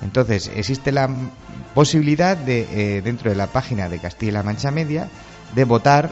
Entonces, 0.01 0.51
existe 0.55 0.91
la 0.91 1.09
posibilidad 1.73 2.35
de, 2.35 2.97
eh, 2.97 3.01
dentro 3.01 3.29
de 3.29 3.35
la 3.35 3.47
página 3.47 3.89
de 3.89 3.99
Castilla-La 3.99 4.43
Mancha 4.43 4.71
Media, 4.71 5.09
de 5.53 5.63
votar 5.65 6.09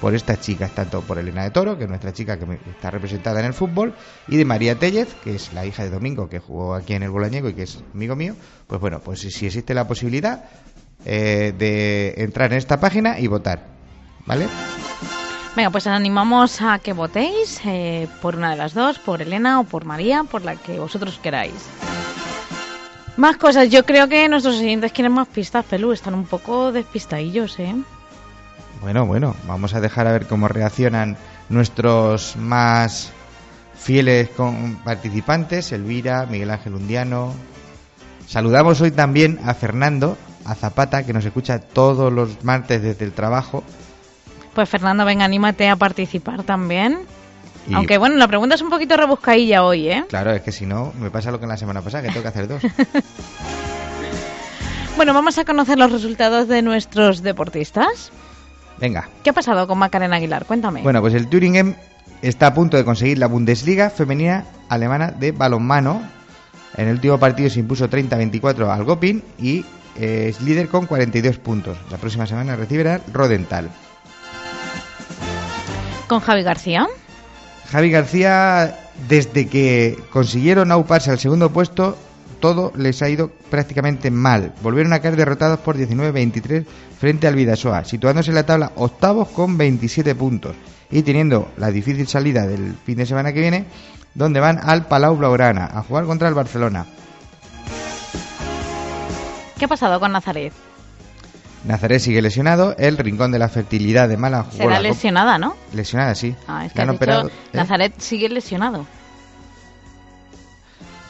por 0.00 0.14
estas 0.14 0.40
chicas, 0.40 0.70
tanto 0.72 1.00
por 1.00 1.18
Elena 1.18 1.44
de 1.44 1.50
Toro, 1.50 1.78
que 1.78 1.84
es 1.84 1.88
nuestra 1.88 2.12
chica 2.12 2.38
que 2.38 2.44
está 2.70 2.90
representada 2.90 3.40
en 3.40 3.46
el 3.46 3.54
fútbol, 3.54 3.94
y 4.28 4.36
de 4.36 4.44
María 4.44 4.78
Tellez, 4.78 5.14
que 5.24 5.34
es 5.34 5.52
la 5.54 5.64
hija 5.64 5.82
de 5.82 5.90
Domingo, 5.90 6.28
que 6.28 6.40
jugó 6.40 6.74
aquí 6.74 6.92
en 6.92 7.02
el 7.02 7.10
Bolañego 7.10 7.48
y 7.48 7.54
que 7.54 7.62
es 7.62 7.82
amigo 7.94 8.14
mío. 8.14 8.34
Pues 8.66 8.80
bueno, 8.80 9.00
pues 9.00 9.20
si 9.20 9.46
existe 9.46 9.72
la 9.72 9.88
posibilidad 9.88 10.44
eh, 11.06 11.54
de 11.56 12.14
entrar 12.18 12.52
en 12.52 12.58
esta 12.58 12.78
página 12.80 13.18
y 13.18 13.28
votar. 13.28 13.64
¿Vale? 14.26 14.46
Venga, 15.56 15.70
pues 15.70 15.86
animamos 15.86 16.60
a 16.62 16.78
que 16.80 16.92
votéis 16.92 17.60
eh, 17.64 18.08
por 18.20 18.36
una 18.36 18.50
de 18.50 18.56
las 18.56 18.74
dos, 18.74 18.98
por 18.98 19.22
Elena 19.22 19.60
o 19.60 19.64
por 19.64 19.84
María, 19.84 20.24
por 20.24 20.44
la 20.44 20.56
que 20.56 20.78
vosotros 20.78 21.18
queráis. 21.22 21.54
Más 23.16 23.36
cosas, 23.36 23.70
yo 23.70 23.84
creo 23.84 24.08
que 24.08 24.28
nuestros 24.28 24.56
oyentes 24.58 24.92
quieren 24.92 25.12
más 25.12 25.28
pistas, 25.28 25.64
Pelú, 25.64 25.92
están 25.92 26.14
un 26.14 26.24
poco 26.24 26.72
despistadillos, 26.72 27.58
¿eh? 27.60 27.74
Bueno, 28.80 29.06
bueno, 29.06 29.36
vamos 29.46 29.74
a 29.74 29.80
dejar 29.80 30.06
a 30.06 30.12
ver 30.12 30.26
cómo 30.26 30.48
reaccionan 30.48 31.16
nuestros 31.48 32.36
más 32.36 33.12
fieles 33.74 34.30
participantes, 34.84 35.70
Elvira, 35.72 36.26
Miguel 36.26 36.50
Ángel 36.50 36.74
Undiano. 36.74 37.32
Saludamos 38.26 38.80
hoy 38.80 38.90
también 38.90 39.38
a 39.44 39.54
Fernando, 39.54 40.18
a 40.44 40.54
Zapata, 40.54 41.04
que 41.04 41.12
nos 41.12 41.24
escucha 41.24 41.60
todos 41.60 42.12
los 42.12 42.42
martes 42.44 42.82
desde 42.82 43.04
el 43.04 43.12
trabajo. 43.12 43.62
Pues 44.54 44.68
Fernando, 44.68 45.04
venga, 45.04 45.24
anímate 45.24 45.68
a 45.68 45.76
participar 45.76 46.42
también. 46.42 47.00
Y, 47.66 47.74
Aunque 47.74 47.98
bueno, 47.98 48.16
la 48.16 48.28
pregunta 48.28 48.54
es 48.56 48.62
un 48.62 48.70
poquito 48.70 48.96
rebuscadilla 48.96 49.64
hoy, 49.64 49.88
¿eh? 49.88 50.04
Claro, 50.08 50.32
es 50.32 50.42
que 50.42 50.52
si 50.52 50.66
no, 50.66 50.92
me 50.98 51.10
pasa 51.10 51.30
lo 51.30 51.38
que 51.38 51.44
en 51.44 51.50
la 51.50 51.56
semana 51.56 51.80
pasada, 51.80 52.02
que 52.02 52.08
tengo 52.08 52.22
que 52.22 52.28
hacer 52.28 52.48
dos. 52.48 52.62
Bueno, 54.96 55.12
vamos 55.12 55.36
a 55.38 55.44
conocer 55.44 55.76
los 55.76 55.90
resultados 55.90 56.46
de 56.46 56.62
nuestros 56.62 57.22
deportistas. 57.22 58.12
Venga. 58.78 59.08
¿Qué 59.24 59.30
ha 59.30 59.32
pasado 59.32 59.66
con 59.66 59.76
Macarena 59.76 60.16
Aguilar? 60.16 60.44
Cuéntame. 60.44 60.82
Bueno, 60.82 61.00
pues 61.00 61.14
el 61.14 61.26
Thüringen 61.28 61.76
está 62.22 62.48
a 62.48 62.54
punto 62.54 62.76
de 62.76 62.84
conseguir 62.84 63.18
la 63.18 63.26
Bundesliga 63.26 63.90
femenina 63.90 64.44
alemana 64.68 65.10
de 65.10 65.32
balonmano. 65.32 66.00
En 66.76 66.88
el 66.88 66.94
último 66.94 67.18
partido 67.18 67.50
se 67.50 67.58
impuso 67.58 67.90
30-24 67.90 68.68
al 68.72 68.84
Gopin 68.84 69.22
y 69.38 69.64
eh, 69.96 70.26
es 70.28 70.40
líder 70.40 70.68
con 70.68 70.86
42 70.86 71.38
puntos. 71.38 71.76
La 71.90 71.98
próxima 71.98 72.26
semana 72.26 72.54
recibirá 72.54 73.00
Rodental. 73.12 73.70
Con 76.06 76.20
Javi 76.20 76.42
García. 76.42 76.86
Javi 77.70 77.90
García, 77.90 78.78
desde 79.08 79.48
que 79.48 79.98
consiguieron 80.10 80.70
auparse 80.70 81.10
al 81.10 81.18
segundo 81.18 81.50
puesto, 81.50 81.96
todo 82.40 82.72
les 82.76 83.00
ha 83.02 83.08
ido 83.08 83.30
prácticamente 83.50 84.10
mal. 84.10 84.52
Volvieron 84.62 84.92
a 84.92 85.00
caer 85.00 85.16
derrotados 85.16 85.58
por 85.60 85.76
19-23 85.76 86.64
frente 86.98 87.26
al 87.26 87.34
Vidasoa, 87.34 87.84
situándose 87.84 88.30
en 88.30 88.36
la 88.36 88.46
tabla 88.46 88.72
octavos 88.76 89.28
con 89.28 89.56
27 89.56 90.14
puntos 90.14 90.54
y 90.90 91.02
teniendo 91.02 91.50
la 91.56 91.70
difícil 91.70 92.06
salida 92.06 92.46
del 92.46 92.74
fin 92.84 92.96
de 92.96 93.06
semana 93.06 93.32
que 93.32 93.40
viene, 93.40 93.64
donde 94.14 94.40
van 94.40 94.60
al 94.62 94.86
Palau 94.86 95.16
Blaugrana 95.16 95.70
a 95.72 95.82
jugar 95.82 96.04
contra 96.04 96.28
el 96.28 96.34
Barcelona. 96.34 96.86
¿Qué 99.58 99.64
ha 99.64 99.68
pasado 99.68 99.98
con 99.98 100.12
Nazaret? 100.12 100.52
Nazaret 101.64 101.98
sigue 101.98 102.20
lesionado, 102.20 102.74
el 102.78 102.98
Rincón 102.98 103.32
de 103.32 103.38
la 103.38 103.48
Fertilidad 103.48 104.08
de 104.08 104.16
Málaga 104.16 104.44
jugó 104.44 104.56
Será 104.58 104.70
la 104.70 104.80
lesionada, 104.80 105.38
¿no? 105.38 105.56
Lesionada, 105.72 106.14
sí. 106.14 106.34
Ah, 106.46 106.66
es 106.66 106.72
que 106.72 106.82
han 106.82 106.90
has 106.90 106.92
dicho, 106.92 106.96
operado, 106.96 107.28
¿eh? 107.28 107.32
Nazaret 107.52 107.94
sigue 107.98 108.28
lesionado. 108.28 108.86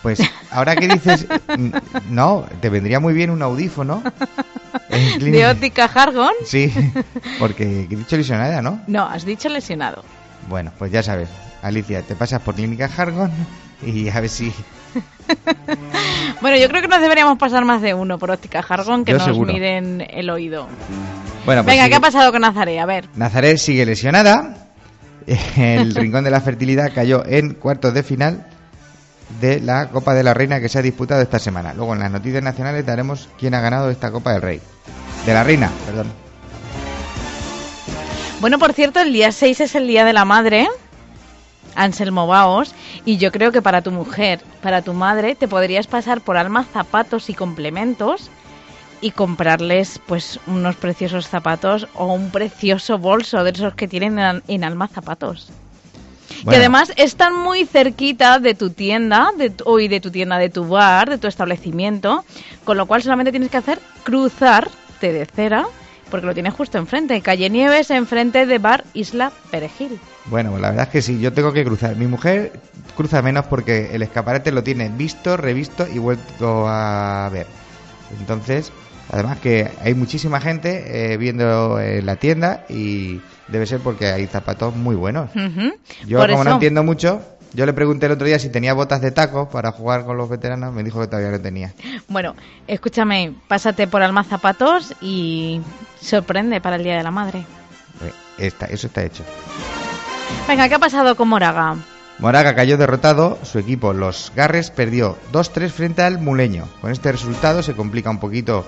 Pues 0.02 0.20
ahora 0.50 0.76
que 0.76 0.86
dices, 0.86 1.26
no, 2.10 2.46
te 2.60 2.68
vendría 2.68 3.00
muy 3.00 3.14
bien 3.14 3.30
un 3.30 3.42
audífono. 3.42 4.02
¿De 5.18 5.46
óptica 5.46 5.88
Jargon? 5.88 6.32
Sí, 6.44 6.72
porque 7.38 7.88
he 7.90 7.96
dicho 7.96 8.16
lesionada, 8.16 8.60
¿no? 8.60 8.82
No, 8.86 9.04
has 9.04 9.24
dicho 9.24 9.48
lesionado. 9.48 10.04
Bueno, 10.48 10.72
pues 10.78 10.92
ya 10.92 11.02
sabes, 11.02 11.28
Alicia, 11.62 12.02
te 12.02 12.14
pasas 12.14 12.40
por 12.42 12.54
Clínica 12.54 12.88
Hargon 12.96 13.30
y 13.84 14.08
a 14.08 14.20
ver 14.20 14.28
si... 14.30 14.52
Bueno, 16.40 16.56
yo 16.58 16.68
creo 16.68 16.82
que 16.82 16.88
nos 16.88 17.00
deberíamos 17.00 17.38
pasar 17.38 17.64
más 17.64 17.80
de 17.80 17.94
uno 17.94 18.18
por 18.18 18.30
óptica 18.30 18.62
Jargon 18.62 19.04
que 19.04 19.12
Yo 19.12 19.18
nos 19.18 19.26
seguro. 19.26 19.52
miren 19.52 20.06
el 20.10 20.28
oído. 20.28 20.66
Bueno, 21.46 21.62
pues 21.64 21.72
Venga, 21.74 21.84
sigue- 21.84 21.88
¿qué 21.90 21.94
ha 21.96 22.00
pasado 22.00 22.30
con 22.32 22.42
Nazaré? 22.42 22.80
A 22.80 22.86
ver. 22.86 23.08
Nazaret 23.14 23.56
sigue 23.56 23.86
lesionada. 23.86 24.68
El 25.56 25.94
Rincón 25.94 26.24
de 26.24 26.30
la 26.30 26.40
Fertilidad 26.42 26.92
cayó 26.94 27.24
en 27.26 27.54
cuartos 27.54 27.94
de 27.94 28.02
final 28.02 28.46
de 29.40 29.60
la 29.60 29.88
Copa 29.88 30.12
de 30.14 30.22
la 30.22 30.34
Reina 30.34 30.60
que 30.60 30.68
se 30.68 30.78
ha 30.78 30.82
disputado 30.82 31.22
esta 31.22 31.38
semana. 31.38 31.72
Luego 31.72 31.94
en 31.94 32.00
las 32.00 32.10
noticias 32.10 32.42
nacionales 32.42 32.84
daremos 32.84 33.28
quién 33.38 33.54
ha 33.54 33.60
ganado 33.60 33.88
esta 33.90 34.10
Copa 34.10 34.32
del 34.32 34.42
Rey. 34.42 34.60
De 35.24 35.32
la 35.32 35.44
Reina, 35.44 35.70
perdón. 35.86 36.12
Bueno, 38.44 38.58
por 38.58 38.74
cierto, 38.74 39.00
el 39.00 39.14
día 39.14 39.32
6 39.32 39.60
es 39.60 39.74
el 39.74 39.86
Día 39.86 40.04
de 40.04 40.12
la 40.12 40.26
Madre, 40.26 40.68
Anselmo 41.76 42.26
Baos, 42.26 42.74
y 43.06 43.16
yo 43.16 43.32
creo 43.32 43.52
que 43.52 43.62
para 43.62 43.80
tu 43.80 43.90
mujer, 43.90 44.42
para 44.60 44.82
tu 44.82 44.92
madre, 44.92 45.34
te 45.34 45.48
podrías 45.48 45.86
pasar 45.86 46.20
por 46.20 46.36
Alma 46.36 46.62
Zapatos 46.62 47.30
y 47.30 47.34
Complementos 47.34 48.28
y 49.00 49.12
comprarles 49.12 49.98
pues 50.04 50.40
unos 50.46 50.76
preciosos 50.76 51.26
zapatos 51.26 51.88
o 51.94 52.12
un 52.12 52.30
precioso 52.30 52.98
bolso 52.98 53.44
de 53.44 53.52
esos 53.52 53.72
que 53.72 53.88
tienen 53.88 54.18
en, 54.18 54.42
en 54.46 54.62
Alma 54.62 54.88
Zapatos. 54.88 55.50
Que 56.28 56.44
Bueno. 56.44 56.58
además 56.58 56.92
están 56.96 57.34
muy 57.34 57.64
cerquita 57.64 58.40
de 58.40 58.54
tu 58.54 58.68
tienda, 58.68 59.30
de 59.38 59.48
tu, 59.48 59.70
uy, 59.70 59.88
de 59.88 60.00
tu 60.00 60.10
tienda, 60.10 60.36
de 60.36 60.50
tu 60.50 60.68
bar, 60.68 61.08
de 61.08 61.16
tu 61.16 61.28
establecimiento, 61.28 62.26
con 62.64 62.76
lo 62.76 62.84
cual 62.84 63.02
solamente 63.02 63.30
tienes 63.30 63.50
que 63.50 63.56
hacer 63.56 63.80
cruzarte 64.02 65.14
de 65.14 65.24
cera, 65.24 65.64
porque 66.14 66.28
lo 66.28 66.34
tienes 66.34 66.54
justo 66.54 66.78
enfrente, 66.78 67.20
calle 67.22 67.50
Nieves, 67.50 67.90
enfrente 67.90 68.46
de 68.46 68.58
bar 68.58 68.84
Isla 68.94 69.32
Perejil. 69.50 69.98
Bueno, 70.26 70.50
pues 70.50 70.62
la 70.62 70.68
verdad 70.68 70.84
es 70.84 70.92
que 70.92 71.02
sí, 71.02 71.18
yo 71.18 71.32
tengo 71.32 71.52
que 71.52 71.64
cruzar. 71.64 71.96
Mi 71.96 72.06
mujer 72.06 72.52
cruza 72.96 73.20
menos 73.20 73.46
porque 73.46 73.92
el 73.92 74.00
escaparate 74.00 74.52
lo 74.52 74.62
tiene 74.62 74.90
visto, 74.90 75.36
revisto 75.36 75.88
y 75.92 75.98
vuelto 75.98 76.68
a 76.68 77.28
ver. 77.32 77.48
Entonces, 78.20 78.70
además 79.10 79.40
que 79.40 79.68
hay 79.82 79.94
muchísima 79.94 80.40
gente 80.40 81.14
eh, 81.14 81.16
viendo 81.16 81.80
eh, 81.80 82.00
la 82.00 82.14
tienda 82.14 82.64
y 82.68 83.20
debe 83.48 83.66
ser 83.66 83.80
porque 83.80 84.06
hay 84.06 84.28
zapatos 84.28 84.76
muy 84.76 84.94
buenos. 84.94 85.30
Yo, 86.06 86.20
Por 86.20 86.30
como 86.30 86.44
no 86.44 86.52
entiendo 86.52 86.84
mucho, 86.84 87.22
yo 87.54 87.66
le 87.66 87.72
pregunté 87.72 88.06
el 88.06 88.12
otro 88.12 88.26
día 88.26 88.38
si 88.38 88.48
tenía 88.50 88.74
botas 88.74 89.00
de 89.00 89.10
taco 89.10 89.48
para 89.48 89.72
jugar 89.72 90.04
con 90.04 90.16
los 90.16 90.28
veteranos, 90.28 90.72
me 90.74 90.82
dijo 90.82 91.00
que 91.00 91.06
todavía 91.06 91.30
no 91.30 91.40
tenía. 91.40 91.72
Bueno, 92.08 92.34
escúchame, 92.66 93.34
pásate 93.48 93.86
por 93.86 94.02
Alma 94.02 94.24
Zapatos 94.24 94.94
y 95.00 95.60
sorprende 96.00 96.60
para 96.60 96.76
el 96.76 96.84
Día 96.84 96.96
de 96.96 97.02
la 97.02 97.10
Madre. 97.10 97.46
Eh, 98.02 98.12
Está, 98.46 98.66
eso 98.66 98.88
está 98.88 99.04
hecho. 99.04 99.22
Venga, 100.48 100.68
¿qué 100.68 100.74
ha 100.74 100.78
pasado 100.80 101.14
con 101.16 101.28
Moraga? 101.28 101.76
Moraga 102.18 102.54
cayó 102.54 102.76
derrotado, 102.76 103.38
su 103.44 103.58
equipo, 103.58 103.92
los 103.92 104.32
Garres, 104.34 104.70
perdió 104.70 105.16
2-3 105.32 105.68
frente 105.70 106.02
al 106.02 106.18
Muleño. 106.20 106.68
Con 106.80 106.90
este 106.90 107.12
resultado 107.12 107.62
se 107.62 107.74
complica 107.74 108.10
un 108.10 108.18
poquito 108.20 108.64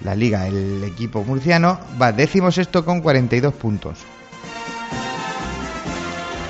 la 0.00 0.14
liga. 0.14 0.46
El 0.46 0.82
equipo 0.84 1.22
murciano 1.24 1.78
va 2.00 2.12
décimo 2.12 2.50
sexto 2.50 2.84
con 2.84 3.00
42 3.00 3.54
puntos. 3.54 3.98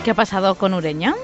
¿Qué 0.05 0.11
ha 0.11 0.15
pasado 0.15 0.55
con 0.57 0.75
Ureña? 0.75 1.15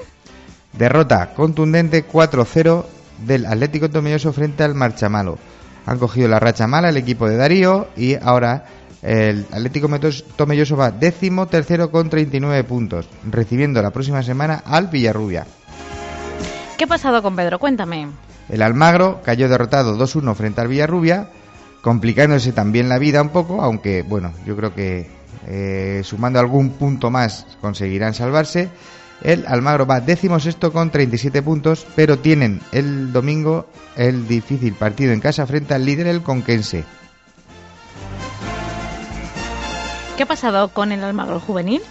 Derrota 0.73 1.33
contundente 1.33 2.07
4-0 2.07 2.85
del 3.25 3.45
Atlético 3.45 3.89
Tomelloso 3.89 4.33
frente 4.33 4.63
al 4.63 4.75
Marchamalo. 4.75 5.37
Han 5.85 5.99
cogido 5.99 6.27
la 6.27 6.39
racha 6.39 6.67
mala 6.67 6.89
el 6.89 6.97
equipo 6.97 7.27
de 7.27 7.37
Darío 7.37 7.87
y 7.95 8.15
ahora 8.15 8.65
el 9.01 9.45
Atlético 9.51 9.89
Tomelloso 10.35 10.77
va 10.77 10.91
décimo 10.91 11.47
tercero 11.47 11.89
con 11.89 12.09
39 12.09 12.63
puntos, 12.63 13.07
recibiendo 13.29 13.81
la 13.81 13.89
próxima 13.89 14.21
semana 14.21 14.63
al 14.65 14.87
Villarrubia. 14.87 15.45
¿Qué 16.77 16.85
ha 16.85 16.87
pasado 16.87 17.21
con 17.21 17.35
Pedro? 17.35 17.59
Cuéntame. 17.59 18.07
El 18.49 18.61
Almagro 18.61 19.21
cayó 19.23 19.49
derrotado 19.49 19.97
2-1 19.97 20.35
frente 20.35 20.61
al 20.61 20.67
Villarrubia, 20.67 21.29
complicándose 21.81 22.53
también 22.53 22.89
la 22.89 22.99
vida 22.99 23.21
un 23.21 23.29
poco, 23.29 23.61
aunque 23.61 24.03
bueno, 24.03 24.33
yo 24.45 24.55
creo 24.55 24.73
que 24.73 25.09
eh, 25.47 26.01
sumando 26.03 26.39
algún 26.39 26.71
punto 26.71 27.09
más 27.09 27.47
conseguirán 27.59 28.13
salvarse. 28.13 28.69
El 29.21 29.45
Almagro 29.47 29.85
va 29.85 30.01
décimo 30.01 30.39
sexto 30.39 30.73
con 30.73 30.89
37 30.89 31.41
puntos, 31.41 31.85
pero 31.95 32.19
tienen 32.19 32.59
el 32.71 33.13
domingo 33.13 33.67
el 33.95 34.27
difícil 34.27 34.73
partido 34.73 35.13
en 35.13 35.19
casa 35.19 35.45
frente 35.45 35.73
al 35.73 35.85
líder 35.85 36.07
el 36.07 36.21
Conquense. 36.21 36.83
¿Qué 40.17 40.23
ha 40.23 40.27
pasado 40.27 40.69
con 40.69 40.91
el 40.91 41.03
Almagro 41.03 41.39
Juvenil? 41.39 41.81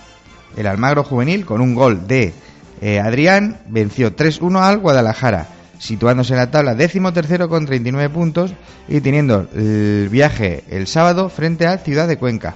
El 0.57 0.67
Almagro 0.67 1.05
juvenil 1.05 1.47
con 1.47 1.61
un 1.61 1.75
gol 1.75 2.07
de 2.07 2.33
eh, 2.81 2.99
Adrián 2.99 3.61
venció 3.67 4.15
3-1 4.17 4.61
al 4.61 4.79
Guadalajara, 4.79 5.47
situándose 5.79 6.33
en 6.33 6.39
la 6.39 6.51
tabla 6.51 6.75
décimo 6.75 7.13
tercero 7.13 7.49
con 7.49 7.67
39 7.67 8.13
puntos 8.13 8.53
y 8.89 9.01
teniendo 9.01 9.49
el 9.55 10.09
viaje 10.11 10.65
el 10.69 10.87
sábado 10.87 11.29
frente 11.29 11.67
a 11.67 11.79
Ciudad 11.79 12.09
de 12.09 12.19
Cuenca. 12.19 12.55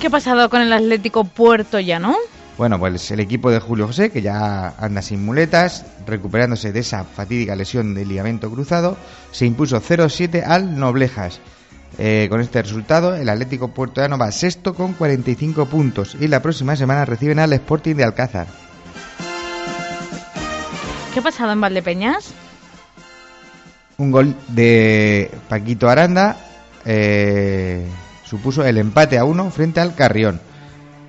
¿Qué 0.00 0.08
ha 0.08 0.10
pasado 0.10 0.50
con 0.50 0.60
el 0.60 0.72
Atlético 0.72 1.24
Puerto 1.24 1.80
Llano? 1.80 2.16
Bueno, 2.58 2.78
pues 2.78 3.10
el 3.10 3.20
equipo 3.20 3.50
de 3.50 3.60
Julio 3.60 3.86
José, 3.86 4.10
que 4.10 4.22
ya 4.22 4.74
anda 4.78 5.02
sin 5.02 5.24
muletas, 5.24 5.84
recuperándose 6.06 6.72
de 6.72 6.80
esa 6.80 7.04
fatídica 7.04 7.56
lesión 7.56 7.94
del 7.94 8.08
ligamento 8.08 8.50
cruzado, 8.50 8.96
se 9.30 9.46
impuso 9.46 9.80
0-7 9.80 10.42
al 10.46 10.78
Noblejas. 10.78 11.40
Eh, 11.98 12.26
con 12.28 12.40
este 12.40 12.60
resultado, 12.62 13.14
el 13.14 13.28
Atlético 13.28 13.68
Puertollano 13.68 14.18
va 14.18 14.30
sexto 14.32 14.74
con 14.74 14.92
45 14.92 15.66
puntos 15.66 16.16
y 16.20 16.28
la 16.28 16.42
próxima 16.42 16.76
semana 16.76 17.04
reciben 17.06 17.38
al 17.38 17.52
Sporting 17.54 17.94
de 17.94 18.04
Alcázar. 18.04 18.46
¿Qué 21.12 21.20
ha 21.20 21.22
pasado 21.22 21.52
en 21.52 21.60
Valdepeñas? 21.60 22.34
Un 23.96 24.10
gol 24.10 24.34
de 24.48 25.30
Paquito 25.48 25.88
Aranda 25.88 26.36
eh, 26.84 27.86
supuso 28.26 28.64
el 28.64 28.78
empate 28.78 29.18
a 29.18 29.24
uno 29.24 29.50
frente 29.50 29.80
al 29.80 29.94
Carrión. 29.94 30.40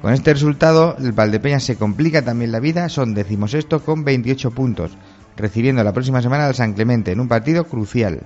Con 0.02 0.14
este 0.14 0.34
resultado, 0.34 0.96
el 1.00 1.12
Valdepeñas 1.12 1.64
se 1.64 1.76
complica 1.76 2.22
también 2.22 2.52
la 2.52 2.60
vida, 2.60 2.88
son 2.88 3.14
decimosexto 3.14 3.84
con 3.84 4.04
28 4.04 4.52
puntos, 4.52 4.92
recibiendo 5.36 5.84
la 5.84 5.94
próxima 5.94 6.22
semana 6.22 6.46
al 6.46 6.56
San 6.56 6.74
Clemente 6.74 7.12
en 7.12 7.20
un 7.20 7.28
partido 7.28 7.66
crucial. 7.66 8.22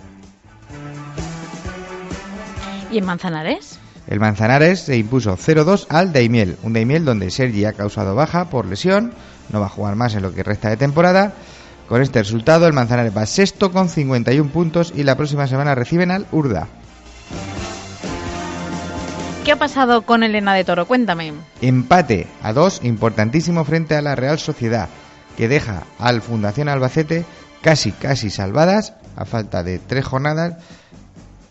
¿Y 2.92 2.98
en 2.98 3.06
Manzanares? 3.06 3.80
El 4.08 4.20
Manzanares 4.20 4.82
se 4.82 4.98
impuso 4.98 5.38
0-2 5.38 5.86
al 5.88 6.12
Daimiel, 6.12 6.58
un 6.64 6.74
Daimiel 6.74 7.06
donde 7.06 7.32
Sergi 7.32 7.64
ha 7.64 7.74
causado 7.74 8.16
baja 8.16 8.50
por 8.50 8.66
lesión, 8.66 9.14
no 9.50 9.62
va 9.62 9.68
a 9.68 9.70
jugar 9.70 9.96
más 9.96 10.16
en 10.16 10.24
lo 10.24 10.34
que 10.34 10.44
resta 10.44 10.70
de 10.70 10.78
temporada. 10.78 11.34
Con 11.88 12.02
este 12.02 12.20
resultado, 12.20 12.68
el 12.68 12.74
Manzanares 12.74 13.16
va 13.16 13.26
sexto 13.26 13.72
con 13.72 13.88
51 13.88 14.50
puntos 14.52 14.92
y 14.96 15.04
la 15.04 15.16
próxima 15.16 15.48
semana 15.48 15.76
reciben 15.76 16.12
al 16.12 16.26
Urda. 16.32 16.68
¿Qué 19.44 19.54
ha 19.54 19.56
pasado 19.56 20.04
con 20.04 20.22
Elena 20.22 20.54
de 20.54 20.64
Toro? 20.64 20.86
Cuéntame. 20.86 21.34
Empate 21.62 22.28
a 22.44 22.54
dos, 22.54 22.80
importantísimo 22.84 23.66
frente 23.66 23.96
a 23.96 24.02
la 24.04 24.14
Real 24.14 24.38
Sociedad, 24.38 24.88
que 25.36 25.48
deja 25.48 25.84
al 25.98 26.22
Fundación 26.22 26.70
Albacete 26.70 27.26
casi, 27.62 27.92
casi 27.92 28.30
salvadas, 28.30 28.94
a 29.16 29.26
falta 29.26 29.64
de 29.64 29.80
tres 29.80 30.06
jornadas. 30.06 30.58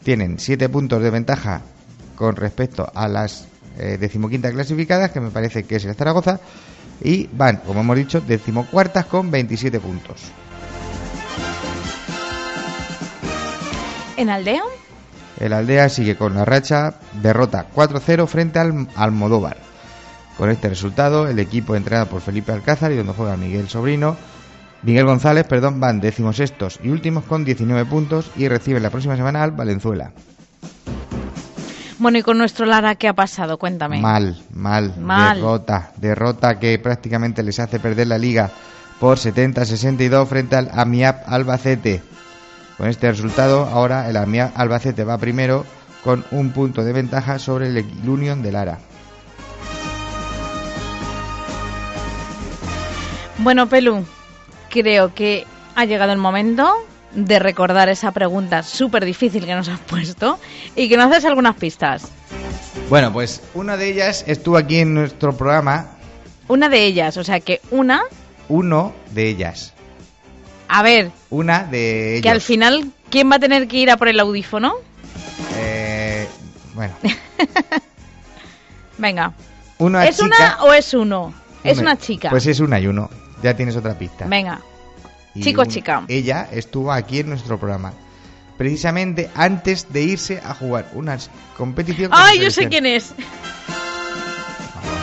Tienen 0.05 0.39
siete 0.39 0.69
puntos 0.69 1.03
de 1.03 1.11
ventaja 1.11 1.63
con 2.15 2.37
respecto 2.37 2.89
a 2.95 3.09
las 3.09 3.49
eh, 3.77 3.99
decimoquintas 3.99 4.53
clasificadas, 4.53 5.11
que 5.11 5.21
me 5.21 5.31
parece 5.31 5.65
que 5.65 5.77
es 5.77 5.85
el 5.85 5.97
Zaragoza, 5.97 6.39
y 7.03 7.29
van, 7.33 7.57
como 7.57 7.81
hemos 7.81 7.97
dicho, 7.97 8.21
decimocuartas 8.21 9.07
con 9.07 9.33
27 9.33 9.81
puntos. 9.81 10.31
¿En 14.17 14.31
Aldea? 14.31 14.63
El 15.41 15.55
Aldea 15.55 15.89
sigue 15.89 16.17
con 16.17 16.35
la 16.35 16.45
racha, 16.45 16.95
derrota 17.23 17.67
4-0 17.75 18.27
frente 18.27 18.59
al 18.59 18.89
Almodóvar. 18.95 19.57
Con 20.37 20.51
este 20.51 20.69
resultado, 20.69 21.29
el 21.29 21.39
equipo 21.39 21.75
entrenado 21.75 22.07
por 22.07 22.21
Felipe 22.21 22.53
Alcázar 22.53 22.93
y 22.93 22.97
donde 22.97 23.15
juega 23.15 23.37
Miguel 23.37 23.69
Sobrino, 23.69 24.17
Miguel 24.83 25.07
González, 25.07 25.47
perdón, 25.47 25.81
van 25.81 26.01
decimosextos 26.01 26.79
y 26.83 26.89
últimos 26.89 27.25
con 27.25 27.45
19 27.45 27.85
puntos 27.87 28.31
y 28.37 28.49
reciben 28.49 28.83
la 28.83 28.91
próxima 28.91 29.17
semana 29.17 29.43
al 29.43 29.51
Valenzuela. 29.51 30.13
Bueno, 31.99 32.17
¿y 32.17 32.23
con 32.23 32.39
nuestro 32.39 32.65
Lara 32.65 32.95
qué 32.95 33.09
ha 33.09 33.13
pasado? 33.13 33.59
Cuéntame. 33.59 34.01
Mal, 34.01 34.39
mal, 34.55 34.95
Mal. 34.99 35.37
derrota, 35.37 35.93
derrota 35.97 36.59
que 36.59 36.79
prácticamente 36.79 37.43
les 37.43 37.59
hace 37.61 37.79
perder 37.79 38.07
la 38.07 38.17
liga 38.17 38.51
por 38.99 39.19
70-62 39.19 40.27
frente 40.27 40.57
al 40.57 40.71
Amiab 40.73 41.25
Albacete. 41.27 42.03
Con 42.81 42.89
este 42.89 43.11
resultado, 43.11 43.67
ahora 43.67 44.09
el 44.09 44.17
Albacete 44.17 45.05
va 45.05 45.19
primero 45.19 45.67
con 46.03 46.25
un 46.31 46.51
punto 46.51 46.83
de 46.83 46.95
ventaja 46.95 47.39
sobre 47.39 47.67
el 47.67 47.85
Union 48.07 48.41
de 48.41 48.53
Lara. 48.53 48.79
Bueno, 53.37 53.69
Pelu, 53.69 54.07
creo 54.71 55.13
que 55.13 55.47
ha 55.75 55.85
llegado 55.85 56.13
el 56.13 56.19
momento 56.19 56.73
de 57.15 57.39
recordar 57.39 57.91
esa 57.91 58.13
pregunta 58.13 58.63
súper 58.63 59.05
difícil 59.05 59.45
que 59.45 59.55
nos 59.55 59.69
has 59.69 59.81
puesto 59.81 60.39
y 60.75 60.89
que 60.89 60.97
nos 60.97 61.11
des 61.11 61.27
algunas 61.27 61.57
pistas. 61.57 62.11
Bueno, 62.89 63.13
pues 63.13 63.43
una 63.53 63.77
de 63.77 63.91
ellas 63.91 64.25
estuvo 64.27 64.57
aquí 64.57 64.79
en 64.79 64.95
nuestro 64.95 65.37
programa. 65.37 65.99
Una 66.49 66.71
de 66.71 66.87
ellas, 66.87 67.19
o 67.19 67.25
sea 67.25 67.41
que 67.41 67.61
una, 67.71 68.05
Uno 68.49 68.95
de 69.11 69.29
ellas. 69.29 69.75
A 70.79 70.83
ver, 70.83 71.11
Una 71.31 71.65
de 71.65 72.13
ellos. 72.15 72.23
que 72.23 72.31
al 72.31 72.41
final, 72.41 72.91
¿quién 73.11 73.31
va 73.31 73.37
a 73.37 73.39
tener 73.41 73.67
que 73.69 73.77
ir 73.79 73.91
a 73.91 73.97
por 73.97 74.09
el 74.09 74.19
audífono? 74.21 74.75
Eh, 75.57 76.29
bueno, 76.75 76.95
Venga, 78.99 79.33
una 79.79 80.07
¿es 80.07 80.17
chica- 80.17 80.27
una 80.27 80.63
o 80.65 80.73
es 80.73 80.93
uno? 80.95 81.35
Es 81.65 81.79
una 81.79 81.97
chica. 81.97 82.31
Pues 82.31 82.47
es 82.47 82.61
una 82.61 82.79
y 82.81 82.87
uno. 82.87 83.11
Ya 83.43 83.55
tienes 83.55 83.77
otra 83.77 83.95
pista. 83.99 84.27
Venga, 84.27 84.61
Y 85.35 85.43
chico, 85.43 85.63
un- 85.63 85.69
chica. 85.69 86.03
Ella 86.09 86.49
estuvo 86.53 86.93
aquí 86.93 87.21
en 87.21 87.29
nuestro 87.31 87.59
programa. 87.59 87.93
Precisamente 88.59 89.31
antes 89.35 89.91
de 89.91 90.03
irse 90.03 90.41
a 90.45 90.55
jugar 90.55 90.91
una 90.93 91.17
competición. 91.57 92.11
¡Ay, 92.15 92.41
yo 92.41 92.51
sé 92.51 92.69
quién 92.69 92.85
es! 92.85 93.15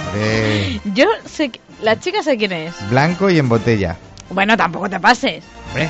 Hombre, 0.10 0.82
Yo 0.94 1.06
sé, 1.26 1.50
que- 1.50 1.60
la 1.82 2.00
chica 2.00 2.22
sé 2.24 2.38
quién 2.38 2.52
es. 2.52 2.76
blanco 2.90 3.30
y 3.30 3.40
en 3.40 3.50
botella. 3.50 3.98
Bueno, 4.30 4.58
tampoco 4.58 4.90
te 4.90 5.00
pases. 5.00 5.44
Hombre, 5.70 5.90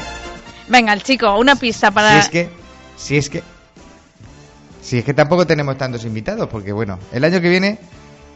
Venga, 0.67 0.93
el 0.93 1.02
chico, 1.04 1.38
una 1.38 1.56
pista 1.56 1.91
para... 1.91 2.12
si 2.12 2.17
es 2.19 2.30
que. 2.30 2.50
Si 2.97 3.17
es 3.17 3.30
que. 3.30 3.43
Si 4.82 4.97
es 5.00 5.04
que 5.06 5.13
tampoco 5.13 5.45
tenemos 5.45 5.78
tantos 5.78 6.06
invitados, 6.06 6.47
porque 6.50 6.71
bueno, 6.71 7.00
el 7.12 7.23
año 7.23 7.41
que 7.41 7.50
viene, 7.50 7.78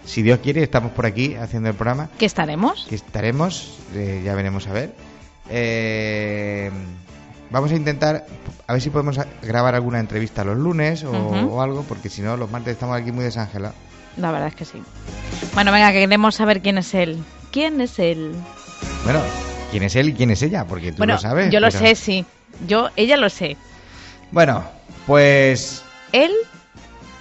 si 0.06 0.22
Dios 0.22 0.40
quiere, 0.40 0.64
estamos 0.64 0.92
por 0.92 1.06
aquí 1.06 1.36
haciendo 1.36 1.70
el 1.70 1.76
programa. 1.76 2.10
¿Qué 2.18 2.26
estaremos? 2.26 2.86
que 2.90 2.96
estaremos, 2.96 3.78
eh, 3.94 4.22
ya 4.24 4.36
veremos 4.36 4.68
a 4.68 4.74
ver. 4.74 4.94
Eh, 5.50 6.72
vamos 7.50 7.72
a 7.72 7.76
intentar, 7.76 8.26
a 8.68 8.74
ver 8.74 8.82
si 8.82 8.90
podemos 8.90 9.20
grabar 9.42 9.76
alguna 9.76 10.00
entrevista 10.00 10.44
los 10.44 10.58
lunes 10.58 11.04
o, 11.04 11.12
o 11.12 11.62
algo, 11.62 11.84
porque 11.84 12.10
si 12.10 12.22
no, 12.22 12.36
los 12.38 12.50
martes 12.52 12.74
estamos 12.74 12.98
aquí 12.98 13.12
muy 13.12 13.24
desangelados. 13.24 13.76
La 14.18 14.32
verdad 14.32 14.50
es 14.50 14.56
que 14.56 14.66
sí. 14.66 14.82
Bueno, 15.54 15.72
venga, 15.72 15.92
que 15.92 16.00
queremos 16.00 16.36
saber 16.36 16.62
quién 16.62 16.78
es 16.78 16.94
él. 16.94 17.24
¿Quién 17.52 17.80
es 17.80 17.98
él? 18.00 18.34
Bueno, 19.06 19.22
¿quién 19.72 19.84
es 19.84 19.96
él 19.96 20.10
y 20.10 20.14
quién 20.14 20.30
es 20.32 20.42
ella? 20.42 20.66
Porque 20.66 20.92
tú 20.92 21.00
bueno, 21.00 21.14
lo 21.14 21.20
sabes. 21.20 21.52
yo 21.52 21.60
lo 21.60 21.70
pero- 21.70 21.80
sé, 21.80 21.96
sí. 21.96 22.26
Yo, 22.68 22.90
ella 22.96 23.18
lo 23.18 23.30
sé. 23.30 23.58
Bueno, 24.32 24.64
pues 25.08 25.82
Él, 26.12 26.32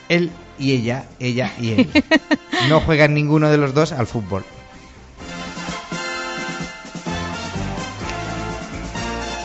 él 0.08 0.30
y 0.58 0.72
ella, 0.72 1.04
ella 1.18 1.52
y 1.60 1.70
él. 1.72 1.90
no 2.68 2.80
juegan 2.80 3.14
ninguno 3.14 3.48
de 3.50 3.56
los 3.56 3.72
dos 3.74 3.92
al 3.92 4.06
fútbol. 4.06 4.44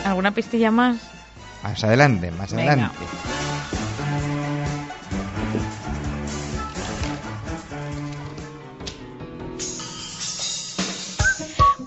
¿alguna 0.04 0.30
pistilla 0.32 0.70
más? 0.70 0.96
Más 1.62 1.82
adelante, 1.84 2.30
más 2.30 2.52
Venga. 2.52 2.72
adelante. 2.72 3.04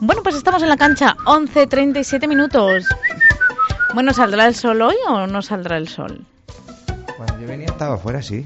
Bueno, 0.09 0.23
pues 0.23 0.33
estamos 0.33 0.63
en 0.63 0.69
la 0.69 0.75
cancha, 0.75 1.15
11.37 1.25 2.27
minutos. 2.27 2.83
Bueno, 3.93 4.11
¿saldrá 4.11 4.47
el 4.47 4.55
sol 4.55 4.81
hoy 4.81 4.95
o 5.07 5.27
no 5.27 5.43
saldrá 5.43 5.77
el 5.77 5.87
sol? 5.87 6.25
Cuando 7.15 7.39
yo 7.39 7.47
venía 7.47 7.67
estaba 7.67 7.93
afuera, 7.93 8.19
sí. 8.23 8.43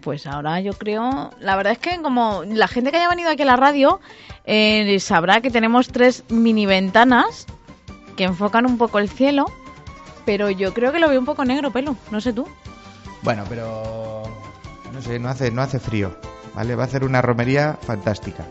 Pues 0.00 0.26
ahora 0.26 0.58
yo 0.58 0.72
creo, 0.72 1.30
la 1.38 1.54
verdad 1.54 1.74
es 1.74 1.78
que 1.78 2.02
como 2.02 2.42
la 2.42 2.66
gente 2.66 2.90
que 2.90 2.96
haya 2.96 3.08
venido 3.08 3.30
aquí 3.30 3.42
a 3.42 3.46
la 3.46 3.54
radio 3.54 4.00
eh, 4.44 4.98
sabrá 4.98 5.40
que 5.40 5.52
tenemos 5.52 5.86
tres 5.86 6.24
mini 6.30 6.66
ventanas 6.66 7.46
que 8.16 8.24
enfocan 8.24 8.66
un 8.66 8.76
poco 8.76 8.98
el 8.98 9.08
cielo, 9.08 9.46
pero 10.26 10.50
yo 10.50 10.74
creo 10.74 10.90
que 10.90 10.98
lo 10.98 11.08
veo 11.08 11.20
un 11.20 11.26
poco 11.26 11.44
negro, 11.44 11.70
pelo, 11.70 11.96
no 12.10 12.20
sé 12.20 12.32
tú. 12.32 12.44
Bueno, 13.22 13.44
pero 13.48 14.24
no 14.92 15.00
sé, 15.00 15.20
no 15.20 15.28
hace, 15.28 15.52
no 15.52 15.62
hace 15.62 15.78
frío, 15.78 16.18
¿vale? 16.56 16.74
Va 16.74 16.82
a 16.82 16.86
hacer 16.86 17.04
una 17.04 17.22
romería 17.22 17.78
fantástica. 17.80 18.44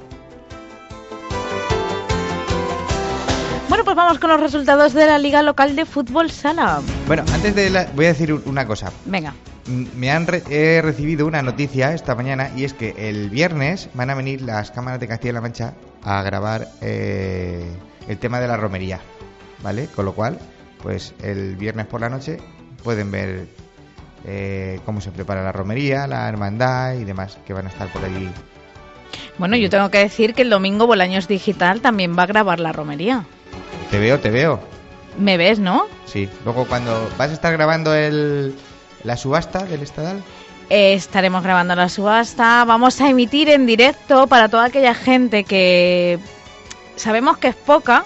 Vamos 3.95 4.17
con 4.19 4.29
los 4.31 4.39
resultados 4.39 4.93
de 4.93 5.05
la 5.05 5.17
Liga 5.19 5.43
Local 5.43 5.75
de 5.75 5.85
Fútbol 5.85 6.31
Sala. 6.31 6.81
Bueno, 7.07 7.23
antes 7.33 7.53
de 7.55 7.69
la, 7.69 7.87
voy 7.95 8.05
a 8.05 8.09
decir 8.09 8.33
un- 8.33 8.41
una 8.45 8.65
cosa. 8.67 8.91
Venga, 9.05 9.33
Mm, 9.65 9.85
Me 9.95 10.11
han 10.11 10.27
re- 10.27 10.43
he 10.49 10.81
recibido 10.81 11.25
una 11.25 11.41
noticia 11.41 11.93
esta 11.93 12.15
mañana 12.15 12.49
y 12.53 12.65
es 12.65 12.73
que 12.73 12.93
el 12.97 13.29
viernes 13.29 13.87
van 13.93 14.09
a 14.09 14.15
venir 14.15 14.41
las 14.41 14.71
cámaras 14.71 14.99
de 14.99 15.07
Castilla-La 15.07 15.39
Mancha 15.39 15.73
a 16.03 16.21
grabar 16.21 16.67
eh, 16.81 17.71
el 18.09 18.17
tema 18.17 18.41
de 18.41 18.49
la 18.49 18.57
romería, 18.57 18.99
¿vale? 19.61 19.87
Con 19.95 20.03
lo 20.03 20.13
cual, 20.15 20.37
pues 20.81 21.13
el 21.23 21.55
viernes 21.55 21.85
por 21.87 22.01
la 22.01 22.09
noche 22.09 22.39
pueden 22.83 23.09
ver 23.09 23.47
eh, 24.25 24.81
cómo 24.85 24.99
se 24.99 25.11
prepara 25.11 25.41
la 25.43 25.53
romería, 25.53 26.07
la 26.07 26.27
hermandad 26.27 26.95
y 26.95 27.05
demás 27.05 27.37
que 27.45 27.53
van 27.53 27.67
a 27.67 27.69
estar 27.69 27.87
por 27.87 28.03
allí. 28.03 28.29
bueno, 29.37 29.55
yo 29.55 29.69
tengo 29.69 29.89
que 29.89 29.99
decir 29.99 30.33
que 30.33 30.41
el 30.41 30.49
domingo 30.49 30.87
Bolaños 30.87 31.29
Digital 31.29 31.79
también 31.79 32.17
va 32.19 32.23
a 32.23 32.27
grabar 32.27 32.59
la 32.59 32.73
romería. 32.73 33.23
Te 33.91 33.99
veo, 33.99 34.19
te 34.19 34.29
veo. 34.29 34.59
¿Me 35.17 35.37
ves, 35.37 35.59
no? 35.59 35.87
Sí. 36.05 36.29
Luego 36.43 36.65
cuando 36.65 37.09
vas 37.17 37.29
a 37.29 37.33
estar 37.33 37.53
grabando 37.53 37.93
el, 37.93 38.55
la 39.03 39.17
subasta 39.17 39.63
del 39.63 39.81
estadal. 39.81 40.23
Eh, 40.69 40.93
estaremos 40.93 41.43
grabando 41.43 41.75
la 41.75 41.89
subasta. 41.89 42.65
Vamos 42.65 42.99
a 43.01 43.09
emitir 43.09 43.49
en 43.49 43.65
directo 43.65 44.27
para 44.27 44.49
toda 44.49 44.65
aquella 44.65 44.95
gente 44.95 45.43
que 45.43 46.19
sabemos 46.95 47.37
que 47.37 47.49
es 47.49 47.55
poca, 47.55 48.05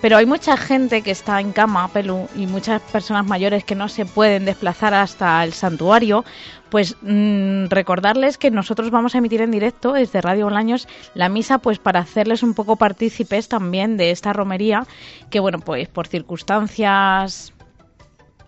pero 0.00 0.16
hay 0.16 0.26
mucha 0.26 0.56
gente 0.56 1.02
que 1.02 1.10
está 1.10 1.40
en 1.40 1.52
cama, 1.52 1.88
Pelu, 1.88 2.28
y 2.36 2.46
muchas 2.46 2.80
personas 2.82 3.26
mayores 3.26 3.64
que 3.64 3.74
no 3.74 3.88
se 3.88 4.06
pueden 4.06 4.44
desplazar 4.44 4.94
hasta 4.94 5.42
el 5.44 5.52
santuario. 5.52 6.24
Pues 6.70 6.96
mm, 7.02 7.66
recordarles 7.68 8.36
que 8.38 8.50
nosotros 8.50 8.90
vamos 8.90 9.14
a 9.14 9.18
emitir 9.18 9.40
en 9.40 9.50
directo 9.50 9.94
desde 9.94 10.20
Radio 10.20 10.44
Bolaños 10.44 10.86
la 11.14 11.28
misa, 11.28 11.58
pues 11.58 11.78
para 11.78 12.00
hacerles 12.00 12.42
un 12.42 12.54
poco 12.54 12.76
partícipes 12.76 13.48
también 13.48 13.96
de 13.96 14.10
esta 14.10 14.32
romería, 14.32 14.86
que 15.30 15.40
bueno, 15.40 15.58
pues 15.60 15.88
por 15.88 16.06
circunstancias 16.06 17.52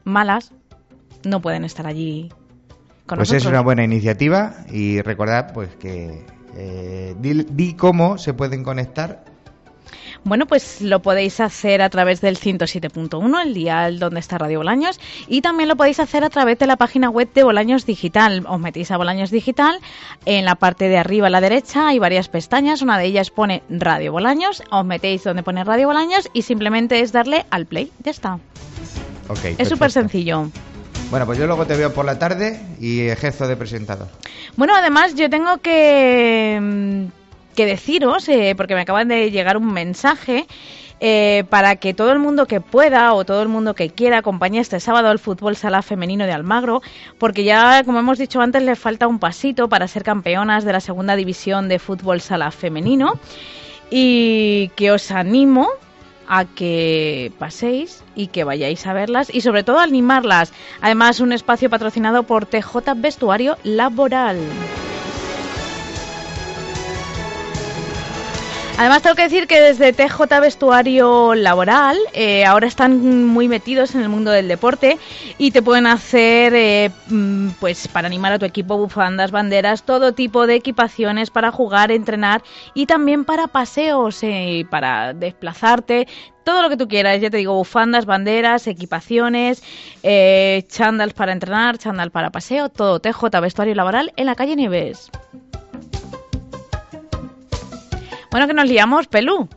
malas 0.04 0.52
no 1.24 1.40
pueden 1.40 1.64
estar 1.64 1.86
allí 1.86 2.28
con 3.06 3.16
Pues 3.16 3.30
nosotros. 3.30 3.42
es 3.42 3.46
una 3.46 3.60
buena 3.60 3.84
iniciativa 3.84 4.54
y 4.70 5.00
recordad 5.00 5.52
pues 5.52 5.74
que 5.76 6.24
eh, 6.56 7.14
di, 7.18 7.44
di 7.50 7.74
cómo 7.74 8.18
se 8.18 8.34
pueden 8.34 8.62
conectar. 8.62 9.24
Bueno, 10.24 10.46
pues 10.46 10.83
lo 10.83 11.00
podéis 11.00 11.40
hacer 11.40 11.80
a 11.83 11.88
través 11.88 12.20
del 12.20 12.38
107.1, 12.38 13.42
el 13.42 13.54
dial 13.54 13.98
donde 13.98 14.20
está 14.20 14.38
Radio 14.38 14.59
Bolaños, 14.59 15.00
y 15.28 15.40
también 15.40 15.68
lo 15.68 15.76
podéis 15.76 15.98
hacer 15.98 16.24
a 16.24 16.30
través 16.30 16.59
de 16.59 16.66
la 16.66 16.76
página 16.76 17.09
web 17.09 17.33
de 17.33 17.42
Bolaños 17.42 17.87
Digital. 17.87 18.44
Os 18.46 18.61
metéis 18.61 18.90
a 18.90 18.96
Bolaños 18.96 19.30
Digital, 19.30 19.80
en 20.26 20.44
la 20.44 20.56
parte 20.56 20.88
de 20.88 20.98
arriba 20.98 21.28
a 21.28 21.30
la 21.30 21.40
derecha 21.40 21.88
hay 21.88 21.98
varias 21.98 22.28
pestañas, 22.28 22.83
una 22.83 22.98
de 22.98 23.06
ellas 23.06 23.30
pone 23.30 23.62
Radio 23.70 24.12
Bolaños, 24.12 24.62
os 24.70 24.85
metéis 24.85 25.24
donde 25.24 25.42
pone 25.42 25.64
Radio 25.64 25.87
Bolaños 25.87 26.28
y 26.33 26.42
simplemente 26.42 27.00
es 27.00 27.12
darle 27.12 27.46
al 27.50 27.66
play, 27.66 27.90
ya 28.04 28.11
está. 28.11 28.38
Ok, 29.28 29.44
Es 29.59 29.68
súper 29.68 29.90
sencillo. 29.90 30.50
Bueno, 31.11 31.26
pues 31.26 31.38
yo 31.38 31.46
luego 31.46 31.66
te 31.66 31.76
veo 31.76 31.92
por 31.92 32.04
la 32.04 32.18
tarde 32.18 32.61
y 32.80 33.00
ejerzo 33.09 33.48
de 33.48 33.56
presentador. 33.56 34.09
Bueno, 34.56 34.76
además 34.76 35.14
yo 35.16 35.28
tengo 35.28 35.59
que, 35.59 36.59
mm, 36.61 37.19
que 37.54 37.66
deciros, 37.66 38.28
eh, 38.28 38.54
porque 38.56 38.74
me 38.74 38.82
acaban 38.82 39.08
de 39.08 39.30
llegar 39.30 39.56
un 39.56 39.72
mensaje, 39.72 40.46
eh, 41.02 41.44
para 41.48 41.76
que 41.76 41.94
todo 41.94 42.12
el 42.12 42.18
mundo 42.18 42.46
que 42.46 42.60
pueda 42.60 43.14
o 43.14 43.24
todo 43.24 43.40
el 43.40 43.48
mundo 43.48 43.74
que 43.74 43.88
quiera 43.88 44.18
acompañe 44.18 44.60
este 44.60 44.80
sábado 44.80 45.08
al 45.08 45.18
fútbol 45.18 45.56
sala 45.56 45.80
femenino 45.80 46.26
de 46.26 46.32
Almagro, 46.32 46.82
porque 47.16 47.42
ya, 47.42 47.82
como 47.84 48.00
hemos 48.00 48.18
dicho 48.18 48.42
antes, 48.42 48.62
les 48.62 48.78
falta 48.78 49.08
un 49.08 49.18
pasito 49.18 49.70
para 49.70 49.88
ser 49.88 50.02
campeonas 50.02 50.64
de 50.64 50.74
la 50.74 50.80
segunda 50.80 51.16
división 51.16 51.68
de 51.68 51.78
fútbol 51.78 52.20
sala 52.20 52.50
femenino 52.50 53.18
y 53.90 54.70
que 54.76 54.92
os 54.92 55.10
animo 55.10 55.70
a 56.28 56.44
que 56.44 57.32
paséis 57.38 58.04
y 58.14 58.26
que 58.26 58.44
vayáis 58.44 58.86
a 58.86 58.92
verlas 58.92 59.34
y 59.34 59.40
sobre 59.40 59.64
todo 59.64 59.78
a 59.78 59.84
animarlas. 59.84 60.52
Además, 60.82 61.20
un 61.20 61.32
espacio 61.32 61.70
patrocinado 61.70 62.24
por 62.24 62.44
TJ 62.44 62.94
Vestuario 62.96 63.56
Laboral. 63.64 64.38
Además, 68.78 69.02
tengo 69.02 69.14
que 69.14 69.24
decir 69.24 69.46
que 69.46 69.61
desde 69.61 69.92
TJ 69.92 70.40
Vestuario 70.40 71.35
Laboral 71.35 71.98
eh, 72.14 72.46
ahora 72.46 72.66
están 72.66 73.26
muy 73.26 73.46
metidos 73.46 73.94
en 73.94 74.00
el 74.00 74.09
mundo 74.09 74.30
del 74.30 74.48
deporte 74.48 74.98
y 75.37 75.50
te 75.50 75.61
pueden 75.61 75.87
hacer, 75.87 76.54
eh, 76.54 76.90
mm, 77.09 77.50
pues, 77.61 77.88
para 77.88 78.06
animar 78.06 78.33
a 78.33 78.38
tu 78.38 78.46
equipo, 78.46 78.78
bufandas, 78.78 79.33
banderas, 79.33 79.83
todo 79.83 80.12
tipo 80.12 80.46
de 80.46 80.54
equipaciones 80.54 81.30
para 81.30 81.50
jugar, 81.50 81.92
entrenar 81.92 82.42
y 82.72 82.87
también 82.87 83.26
para 83.26 83.48
paseos, 83.48 84.22
eh, 84.22 84.64
para 84.70 85.12
desplazarte, 85.12 86.09
todo 86.44 86.62
lo 86.62 86.68
que 86.68 86.76
tú 86.76 86.88
quieras. 86.88 87.20
Ya 87.20 87.30
te 87.30 87.37
digo, 87.37 87.54
bufandas, 87.54 88.06
banderas, 88.06 88.66
equipaciones, 88.66 89.62
eh, 90.02 90.66
para 91.14 91.33
entrenar, 91.33 91.78
chándal 91.78 92.11
para 92.11 92.30
paseo, 92.30 92.68
todo 92.68 93.00
TJ 93.00 93.40
Vestuario 93.40 93.74
Laboral 93.74 94.12
en 94.16 94.26
la 94.26 94.35
calle 94.35 94.56
Nieves. 94.56 95.11
Bueno, 98.30 98.46
que 98.46 98.54
nos 98.54 98.68
liamos, 98.68 99.06
Pelú. 99.08 99.48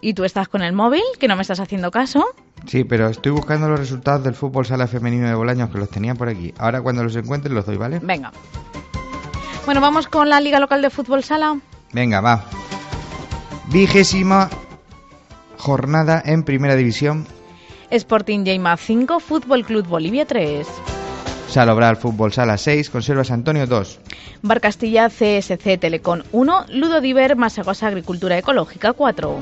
¿Y 0.00 0.14
tú 0.14 0.24
estás 0.24 0.48
con 0.48 0.62
el 0.62 0.72
móvil? 0.72 1.02
Que 1.18 1.28
no 1.28 1.36
me 1.36 1.42
estás 1.42 1.60
haciendo 1.60 1.90
caso. 1.90 2.24
Sí, 2.66 2.84
pero 2.84 3.08
estoy 3.08 3.32
buscando 3.32 3.68
los 3.68 3.78
resultados 3.78 4.24
del 4.24 4.34
fútbol 4.34 4.66
sala 4.66 4.86
femenino 4.86 5.28
de 5.28 5.34
Bolaños 5.34 5.70
que 5.70 5.78
los 5.78 5.88
tenía 5.88 6.14
por 6.14 6.28
aquí. 6.28 6.54
Ahora 6.58 6.80
cuando 6.82 7.02
los 7.04 7.14
encuentre 7.16 7.52
los 7.52 7.66
doy, 7.66 7.76
¿vale? 7.76 8.00
Venga. 8.02 8.32
Bueno, 9.64 9.80
vamos 9.80 10.08
con 10.08 10.28
la 10.28 10.40
Liga 10.40 10.60
Local 10.60 10.82
de 10.82 10.90
Fútbol 10.90 11.22
Sala. 11.22 11.58
Venga, 11.92 12.20
va. 12.20 12.44
Vigésima 13.70 14.48
jornada 15.58 16.22
en 16.24 16.42
Primera 16.42 16.74
División. 16.74 17.26
Sporting 17.90 18.44
Lleima 18.44 18.76
5, 18.76 19.20
Fútbol 19.20 19.64
Club 19.64 19.86
Bolivia 19.86 20.26
3. 20.26 20.66
Salobral 21.48 21.96
Fútbol 21.96 22.32
Sala 22.32 22.58
6, 22.58 22.90
Conservas 22.90 23.30
Antonio 23.30 23.66
2. 23.66 24.00
Bar 24.42 24.60
Castilla 24.60 25.08
CSC 25.08 25.78
Telecom 25.78 26.22
1, 26.32 26.66
Ludo 26.68 27.00
Diver 27.00 27.36
Masagosa 27.36 27.86
Agricultura 27.88 28.36
Ecológica 28.36 28.92
4. 28.92 29.38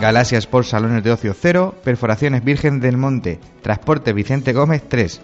Galaxia 0.00 0.38
Sport 0.38 0.66
Salones 0.66 1.04
de 1.04 1.12
Ocio 1.12 1.34
0, 1.38 1.74
Perforaciones 1.84 2.42
Virgen 2.42 2.80
del 2.80 2.96
Monte, 2.96 3.38
Transporte 3.62 4.12
Vicente 4.12 4.52
Gómez 4.52 4.82
3. 4.88 5.20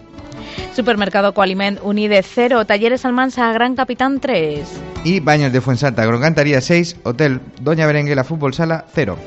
Supermercado 0.73 1.33
Coaliment 1.33 1.79
Unide 1.83 2.23
0, 2.23 2.65
Talleres 2.65 3.03
Almansa 3.03 3.51
Gran 3.51 3.75
Capitán 3.75 4.19
3. 4.19 4.61
Y 5.03 5.19
Baños 5.19 5.51
de 5.51 5.61
Fuensanta, 5.61 6.05
Groncantaría 6.05 6.61
6, 6.61 6.97
Hotel 7.03 7.41
Doña 7.61 7.85
Berenguela 7.85 8.23
Fútbol 8.23 8.53
Sala 8.53 8.85
0. 8.93 9.17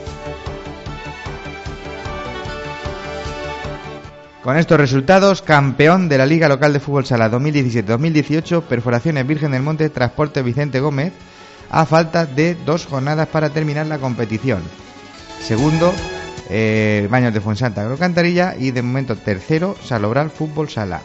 Con 4.42 4.56
estos 4.56 4.80
resultados, 4.80 5.42
campeón 5.42 6.08
de 6.08 6.16
la 6.16 6.24
Liga 6.24 6.48
Local 6.48 6.72
de 6.72 6.80
Fútbol 6.80 7.04
Sala 7.04 7.30
2017-2018, 7.30 8.62
Perforaciones 8.62 9.26
Virgen 9.26 9.50
del 9.50 9.62
Monte, 9.62 9.90
Transporte 9.90 10.42
Vicente 10.42 10.80
Gómez, 10.80 11.12
a 11.68 11.84
falta 11.84 12.24
de 12.24 12.54
dos 12.54 12.86
jornadas 12.86 13.28
para 13.28 13.50
terminar 13.50 13.86
la 13.86 13.98
competición. 13.98 14.62
Segundo, 15.42 15.92
eh, 16.48 17.06
Baños 17.10 17.34
de 17.34 17.42
Fuensanta, 17.42 17.84
Groncantarilla 17.84 18.56
y 18.58 18.70
de 18.70 18.80
momento 18.80 19.14
tercero, 19.14 19.76
Salobral 19.84 20.30
Fútbol 20.30 20.70
Sala. 20.70 21.02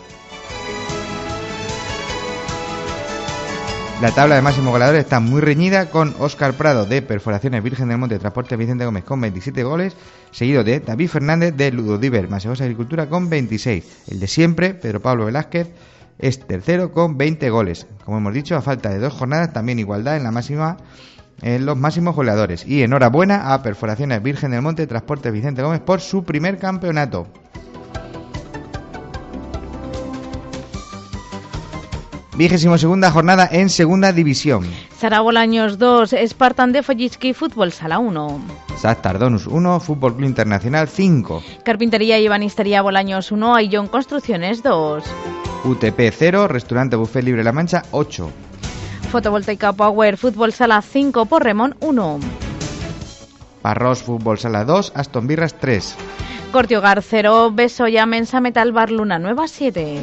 La 4.01 4.11
tabla 4.11 4.35
de 4.35 4.41
máximo 4.41 4.71
goleadores 4.71 5.05
está 5.05 5.21
muy 5.21 5.39
reñida 5.39 5.89
con 5.89 6.13
Óscar 6.19 6.53
Prado 6.53 6.85
de 6.85 7.01
Perforaciones 7.01 7.63
Virgen 7.63 7.87
del 7.87 7.97
Monte 7.97 8.19
Transporte 8.19 8.57
Vicente 8.57 8.85
Gómez 8.85 9.05
con 9.05 9.21
27 9.21 9.63
goles, 9.63 9.95
seguido 10.31 10.65
de 10.65 10.81
David 10.81 11.07
Fernández 11.07 11.55
de 11.55 11.71
Ludodiver 11.71 12.27
Masegosa 12.27 12.65
Agricultura 12.65 13.07
con 13.07 13.29
26. 13.29 14.03
El 14.09 14.19
de 14.19 14.27
siempre, 14.27 14.73
Pedro 14.73 15.01
Pablo 15.01 15.25
Velázquez, 15.25 15.69
es 16.19 16.45
tercero 16.45 16.91
con 16.91 17.17
20 17.17 17.49
goles. 17.49 17.87
Como 18.03 18.17
hemos 18.17 18.33
dicho, 18.33 18.57
a 18.57 18.61
falta 18.61 18.89
de 18.89 18.99
dos 18.99 19.13
jornadas, 19.13 19.53
también 19.53 19.79
igualdad 19.79 20.17
en 20.17 20.23
la 20.23 20.31
máxima 20.31 20.77
en 21.41 21.65
los 21.65 21.77
máximos 21.77 22.15
goleadores. 22.15 22.65
Y 22.67 22.83
enhorabuena 22.83 23.53
a 23.53 23.63
Perforaciones 23.63 24.21
Virgen 24.21 24.51
del 24.51 24.61
Monte 24.61 24.87
Transporte 24.87 25.31
Vicente 25.31 25.61
Gómez 25.61 25.79
por 25.79 26.01
su 26.01 26.25
primer 26.25 26.57
campeonato. 26.57 27.27
Vigésimo 32.37 32.77
segunda 32.77 33.11
jornada 33.11 33.47
en 33.49 33.69
segunda 33.69 34.11
división. 34.11 34.65
Sara 34.97 35.21
Bolaños 35.21 35.77
2, 35.77 36.15
Spartan 36.27 36.73
de 36.73 36.83
Follitzki 36.83 37.33
Fútbol 37.33 37.71
Sala 37.71 37.99
1. 37.99 38.41
Sat 38.75 39.01
Tardonus 39.01 39.47
1, 39.47 39.79
Fútbol 39.79 40.17
Club 40.17 40.27
Internacional 40.27 40.89
5, 40.89 41.43
Carpintería 41.63 42.19
y 42.19 42.25
Ebanistería 42.25 42.81
Bolaños 42.81 43.31
1, 43.31 43.55
Aillón 43.55 43.87
Construcciones 43.87 44.61
2. 44.63 45.03
UTP 45.63 46.11
0, 46.11 46.49
Restaurante 46.49 46.97
Buffet 46.97 47.23
Libre 47.23 47.41
La 47.41 47.53
Mancha 47.53 47.83
8, 47.91 48.29
Fotovoltaica 49.11 49.71
Power 49.71 50.17
Fútbol 50.17 50.51
Sala 50.51 50.81
5, 50.81 51.27
Porremón 51.27 51.77
1. 51.79 52.19
Parros 53.61 54.03
Fútbol 54.03 54.39
Sala 54.39 54.65
2, 54.65 54.91
Aston 54.93 55.25
Birras 55.25 55.57
3, 55.57 55.95
Corte 56.51 56.75
Hogar 56.75 57.01
0, 57.01 57.51
Besoya 57.53 58.05
Mensa 58.05 58.41
Metal 58.41 58.73
Bar 58.73 58.91
Luna 58.91 59.19
Nueva 59.19 59.47
7. 59.47 60.01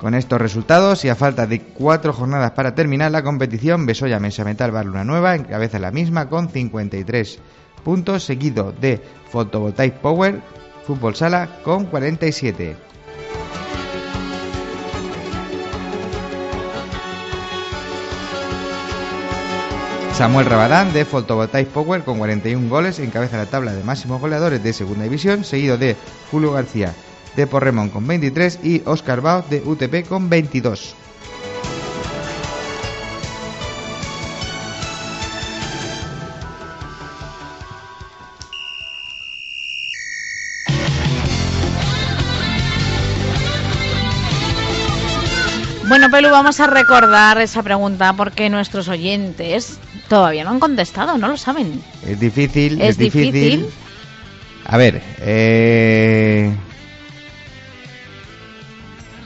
Con 0.00 0.14
estos 0.14 0.40
resultados 0.40 1.04
y 1.04 1.10
a 1.10 1.14
falta 1.14 1.46
de 1.46 1.60
cuatro 1.60 2.14
jornadas 2.14 2.52
para 2.52 2.74
terminar 2.74 3.10
la 3.10 3.22
competición, 3.22 3.84
Besoya 3.84 4.18
Mesa 4.18 4.44
Metal 4.44 4.70
Barluna 4.70 5.04
Nueva 5.04 5.34
encabeza 5.34 5.78
la 5.78 5.90
misma 5.90 6.30
con 6.30 6.48
53 6.48 7.38
puntos, 7.84 8.24
seguido 8.24 8.72
de 8.72 9.02
Photovoltaic 9.30 9.98
Power 9.98 10.40
Fútbol 10.86 11.14
Sala 11.16 11.50
con 11.62 11.84
47. 11.84 12.76
Samuel 20.14 20.46
Rabadán 20.46 20.94
de 20.94 21.04
Photovoltaic 21.04 21.68
Power 21.68 22.04
con 22.04 22.16
41 22.16 22.70
goles 22.70 22.98
encabeza 23.00 23.36
la 23.36 23.50
tabla 23.50 23.74
de 23.74 23.84
máximos 23.84 24.18
goleadores 24.18 24.62
de 24.62 24.72
Segunda 24.72 25.04
División, 25.04 25.44
seguido 25.44 25.76
de 25.76 25.94
Julio 26.30 26.52
García 26.52 26.94
de 27.40 27.46
Porremón 27.46 27.88
con 27.88 28.06
23 28.06 28.60
y 28.62 28.82
Oscar 28.84 29.20
Bao 29.20 29.42
de 29.48 29.62
UTP 29.64 30.06
con 30.06 30.28
22. 30.28 30.94
Bueno, 45.88 46.08
Pelu, 46.08 46.30
vamos 46.30 46.60
a 46.60 46.68
recordar 46.68 47.40
esa 47.40 47.64
pregunta 47.64 48.12
porque 48.12 48.48
nuestros 48.48 48.86
oyentes 48.88 49.80
todavía 50.08 50.44
no 50.44 50.50
han 50.50 50.60
contestado, 50.60 51.18
no 51.18 51.26
lo 51.26 51.36
saben. 51.36 51.82
Es 52.06 52.20
difícil, 52.20 52.80
Es 52.80 52.90
es, 52.90 52.98
difícil. 52.98 53.32
difícil. 53.32 53.66
A 54.66 54.76
ver, 54.76 55.02
eh... 55.20 56.54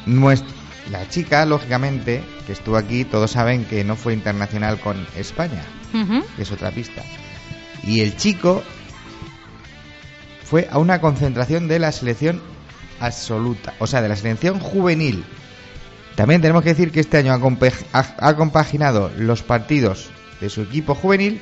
nues- 0.07 0.45
la 0.91 1.09
chica, 1.09 1.47
lógicamente, 1.47 2.23
que 2.47 2.53
estuvo 2.53 2.77
aquí, 2.77 3.05
todos 3.05 3.31
saben 3.31 3.65
que 3.65 3.85
no 3.85 3.97
fue 3.97 4.13
internacional 4.13 4.79
con 4.81 5.07
España, 5.17 5.63
que 6.37 6.43
es 6.43 6.53
otra 6.53 6.71
pista. 6.71 7.03
Y 7.83 8.01
el 8.01 8.17
chico 8.17 8.63
fue 10.45 10.69
a 10.71 10.79
una 10.79 11.01
concentración 11.01 11.69
de 11.69 11.79
la 11.79 11.91
selección 11.93 12.41
absoluta, 13.01 13.75
o 13.79 13.87
sea, 13.87 14.03
de 14.03 14.09
la 14.09 14.17
selección 14.17 14.61
juvenil. 14.61 15.25
También 16.17 16.41
tenemos 16.41 16.63
que 16.63 16.71
decir 16.71 16.93
que 16.93 17.01
este 17.01 17.17
año 17.19 17.33
ha, 17.33 18.35
compaginado 18.37 19.11
los 19.19 19.43
partidos 19.43 20.11
de 20.41 20.49
su 20.49 20.63
equipo 20.63 20.95
juvenil 20.95 21.41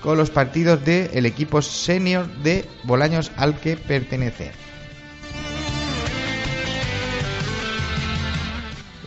con 0.00 0.16
los 0.16 0.30
partidos 0.30 0.84
del 0.84 1.26
equipo 1.26 1.62
senior 1.62 2.26
de 2.42 2.64
Bolaños 2.84 3.32
al 3.36 3.58
que 3.58 3.76
pertenece. 3.76 4.52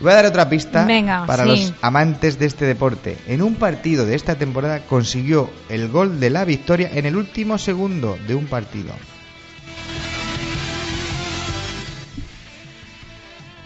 Voy 0.00 0.12
a 0.12 0.16
dar 0.16 0.26
otra 0.26 0.48
pista 0.48 0.84
Venga, 0.84 1.26
para 1.26 1.42
sí. 1.42 1.48
los 1.48 1.74
amantes 1.82 2.38
de 2.38 2.46
este 2.46 2.64
deporte. 2.66 3.18
En 3.26 3.42
un 3.42 3.56
partido 3.56 4.06
de 4.06 4.14
esta 4.14 4.36
temporada 4.36 4.80
consiguió 4.86 5.50
el 5.68 5.88
gol 5.88 6.20
de 6.20 6.30
la 6.30 6.44
victoria 6.44 6.90
en 6.92 7.06
el 7.06 7.16
último 7.16 7.58
segundo 7.58 8.16
de 8.26 8.34
un 8.36 8.46
partido. 8.46 8.92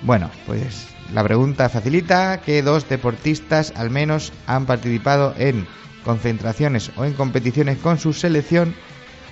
Bueno, 0.03 0.31
pues 0.47 0.89
la 1.13 1.23
pregunta 1.23 1.69
facilita 1.69 2.41
que 2.41 2.63
dos 2.63 2.89
deportistas 2.89 3.73
al 3.77 3.91
menos 3.91 4.33
han 4.47 4.65
participado 4.65 5.35
en 5.37 5.67
concentraciones 6.05 6.91
o 6.97 7.05
en 7.05 7.13
competiciones 7.13 7.79
con 7.79 7.99
su 7.99 8.13
selección 8.13 8.75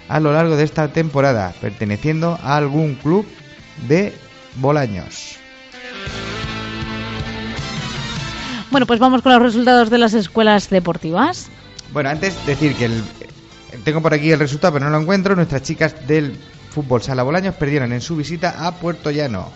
a 0.09 0.21
lo 0.21 0.33
largo 0.33 0.57
de 0.57 0.65
esta 0.65 0.89
temporada, 0.89 1.55
perteneciendo 1.61 2.39
a 2.43 2.57
algún 2.57 2.97
club 2.97 3.27
de 3.89 4.13
Bolaños. 4.57 5.39
Bueno, 8.71 8.87
pues 8.87 9.01
vamos 9.01 9.23
con 9.23 9.33
los 9.33 9.43
resultados 9.43 9.91
de 9.91 9.99
las 9.99 10.15
escuelas 10.15 10.71
deportivas. 10.71 11.49
Bueno, 11.93 12.09
antes 12.11 12.35
decir 12.47 12.75
que 12.77 12.85
el- 12.87 13.03
tengo 13.85 14.01
por 14.01 14.15
aquí 14.15 14.31
el 14.31 14.39
resultado, 14.39 14.75
pero 14.75 14.85
no 14.87 14.93
lo 14.93 15.01
encuentro. 15.03 15.35
Nuestras 15.35 15.63
chicas 15.63 16.07
del 16.07 16.37
fútbol 16.71 17.03
Sala 17.03 17.23
Bolaños 17.25 17.55
perdieron 17.57 17.93
en 17.93 18.01
su 18.01 18.17
visita 18.17 18.67
a 18.67 18.73
Puerto 18.77 19.11
Llano. 19.11 19.51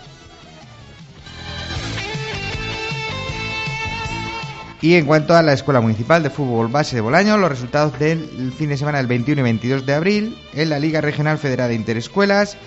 Y 4.81 4.95
en 4.95 5.05
cuanto 5.05 5.35
a 5.35 5.41
la 5.41 5.53
Escuela 5.53 5.81
Municipal 5.81 6.21
de 6.21 6.29
Fútbol 6.29 6.67
Base 6.67 6.95
de 6.95 7.01
Bolaños, 7.01 7.39
los 7.39 7.49
resultados 7.49 7.97
del 7.97 8.53
fin 8.55 8.69
de 8.69 8.77
semana 8.77 8.99
del 8.99 9.07
21 9.07 9.39
y 9.39 9.43
22 9.43 9.85
de 9.85 9.93
abril 9.93 10.37
en 10.53 10.69
la 10.69 10.77
Liga 10.77 11.01
Regional 11.01 11.39
Federada 11.39 11.69
de 11.69 11.75
Interescuelas. 11.75 12.57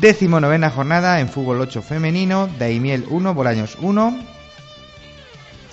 Décimo 0.00 0.40
novena 0.40 0.70
jornada 0.70 1.20
en 1.20 1.28
Fútbol 1.28 1.60
8 1.60 1.82
femenino, 1.82 2.48
Daimiel 2.58 3.04
1, 3.10 3.34
Bolaños 3.34 3.76
1. 3.80 4.37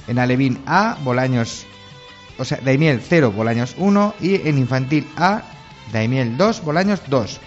En 0.07 0.19
Alevín 0.19 0.61
A, 0.65 0.97
Bolaños 1.03 1.65
o 2.37 2.45
sea, 2.45 2.59
Daimiel 2.63 3.01
0, 3.01 3.31
Bolaños 3.31 3.75
1 3.77 4.15
y 4.19 4.47
en 4.47 4.57
infantil 4.57 5.07
A, 5.15 5.43
Daimiel 5.91 6.37
2, 6.37 6.63
Bolaños 6.63 7.01
2. 7.07 7.39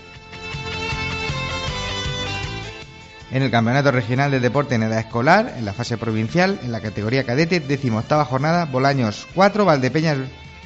En 3.31 3.43
el 3.43 3.51
Campeonato 3.51 3.91
Regional 3.91 4.31
de 4.31 4.41
Deporte 4.41 4.75
en 4.75 4.85
Edad 4.85 5.01
Escolar, 5.01 5.55
en 5.59 5.67
la 5.67 5.75
fase 5.75 5.99
provincial, 5.99 6.59
en 6.63 6.73
la 6.73 6.81
categoría 6.81 7.25
cadete, 7.25 7.61
18 7.61 8.25
jornada, 8.25 8.65
Bolaños 8.65 9.27
4, 9.35 9.65
Valdepeñas 9.67 10.17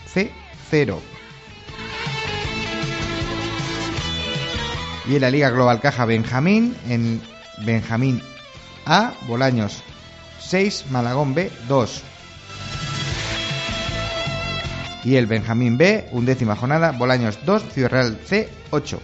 C 0.06 0.30
0. 0.70 1.00
Y 5.08 5.16
en 5.16 5.20
la 5.20 5.30
Liga 5.30 5.50
Global 5.50 5.80
Caja 5.80 6.04
Benjamín, 6.04 6.76
en 6.88 7.20
Benjamín 7.64 8.22
A, 8.86 9.14
Bolaños 9.26 9.82
6 10.52 10.90
Malagón 10.90 11.32
B 11.32 11.50
2. 11.66 12.02
Y 15.02 15.16
el 15.16 15.26
Benjamín 15.26 15.78
B, 15.78 16.10
undécima 16.12 16.56
jornada, 16.56 16.92
Bolaños 16.92 17.38
2, 17.46 17.62
Ciudad 17.72 18.12
C 18.26 18.50
8. 18.68 19.00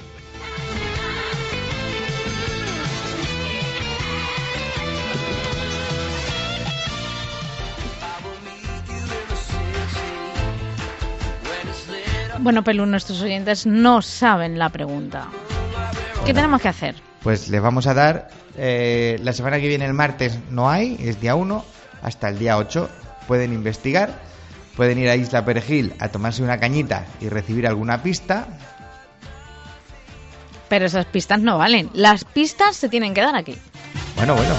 Bueno, 12.41 12.63
Pelu, 12.63 12.85
nuestros 12.85 13.23
oyentes 13.23 13.65
no 13.65 14.03
saben 14.03 14.59
la 14.59 14.69
pregunta. 14.69 15.29
¿Qué 16.27 16.35
tenemos 16.35 16.61
que 16.61 16.69
hacer? 16.69 16.95
Pues 17.23 17.49
les 17.49 17.63
vamos 17.63 17.87
a 17.87 17.95
dar 17.95 18.29
eh, 18.61 19.19
la 19.23 19.33
semana 19.33 19.61
que 19.61 19.69
viene 19.69 19.85
el 19.85 19.95
martes 19.95 20.39
no 20.51 20.69
hay, 20.69 20.97
es 21.01 21.21
día 21.21 21.37
1, 21.37 21.65
hasta 22.03 22.29
el 22.29 22.39
día 22.41 22.59
8 22.59 22.89
pueden 23.29 23.53
investigar, 23.53 24.11
pueden 24.77 24.99
ir 24.99 25.09
a 25.09 25.15
Isla 25.15 25.45
Perejil 25.45 25.95
a 26.01 26.09
tomarse 26.09 26.43
una 26.43 26.59
cañita 26.59 27.07
y 27.21 27.29
recibir 27.29 27.69
alguna 27.69 28.03
pista. 28.03 28.49
Pero 30.69 30.87
esas 30.87 31.07
pistas 31.07 31.41
no 31.41 31.57
valen. 31.59 31.89
Las 31.95 32.25
pistas 32.25 32.77
se 32.77 32.89
tienen 32.89 33.15
que 33.15 33.21
dar 33.21 33.37
aquí. 33.37 33.57
Bueno, 34.17 34.35
bueno, 34.35 34.55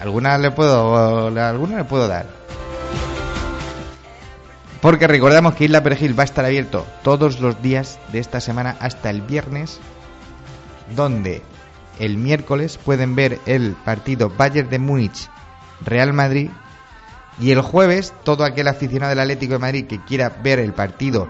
algunas 0.00 0.40
le 0.40 0.50
puedo, 0.50 1.26
alguna 1.26 1.76
le 1.76 1.84
puedo 1.84 2.08
dar. 2.08 2.26
Porque 4.80 5.06
recordamos 5.06 5.54
que 5.54 5.64
Isla 5.64 5.82
Perejil 5.82 6.18
va 6.18 6.22
a 6.22 6.24
estar 6.24 6.46
abierto 6.46 6.86
todos 7.02 7.40
los 7.40 7.60
días 7.60 7.98
de 8.10 8.20
esta 8.20 8.40
semana 8.40 8.76
hasta 8.80 9.10
el 9.10 9.20
viernes, 9.20 9.80
donde 10.94 11.42
el 11.98 12.16
miércoles 12.16 12.78
pueden 12.84 13.14
ver 13.14 13.38
el 13.46 13.72
partido 13.72 14.30
Bayern 14.30 14.68
de 14.68 14.78
Múnich 14.78 15.28
Real 15.84 16.12
Madrid 16.12 16.50
y 17.40 17.50
el 17.52 17.60
jueves 17.60 18.12
todo 18.24 18.44
aquel 18.44 18.68
aficionado 18.68 19.10
del 19.10 19.20
Atlético 19.20 19.54
de 19.54 19.58
Madrid 19.58 19.86
que 19.86 20.02
quiera 20.04 20.28
ver 20.42 20.58
el 20.58 20.72
partido 20.72 21.28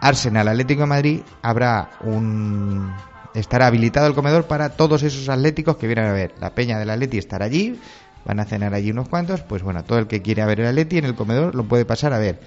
Arsenal 0.00 0.48
Atlético 0.48 0.82
de 0.82 0.86
Madrid 0.86 1.20
habrá 1.42 1.90
un 2.00 2.92
estará 3.34 3.66
habilitado 3.66 4.06
el 4.06 4.14
comedor 4.14 4.46
para 4.46 4.70
todos 4.70 5.02
esos 5.02 5.28
atléticos 5.28 5.76
que 5.76 5.86
vienen 5.86 6.06
a 6.06 6.12
ver. 6.12 6.34
La 6.40 6.54
peña 6.54 6.78
del 6.78 6.90
Atleti 6.90 7.18
estará 7.18 7.44
allí, 7.44 7.78
van 8.24 8.40
a 8.40 8.44
cenar 8.44 8.72
allí 8.74 8.90
unos 8.90 9.08
cuantos, 9.08 9.42
pues 9.42 9.62
bueno, 9.62 9.84
todo 9.84 9.98
el 9.98 10.06
que 10.06 10.22
quiera 10.22 10.46
ver 10.46 10.60
el 10.60 10.66
Atleti 10.66 10.98
en 10.98 11.04
el 11.04 11.14
comedor 11.14 11.54
lo 11.54 11.64
puede 11.64 11.84
pasar 11.84 12.12
a 12.12 12.18
ver. 12.18 12.40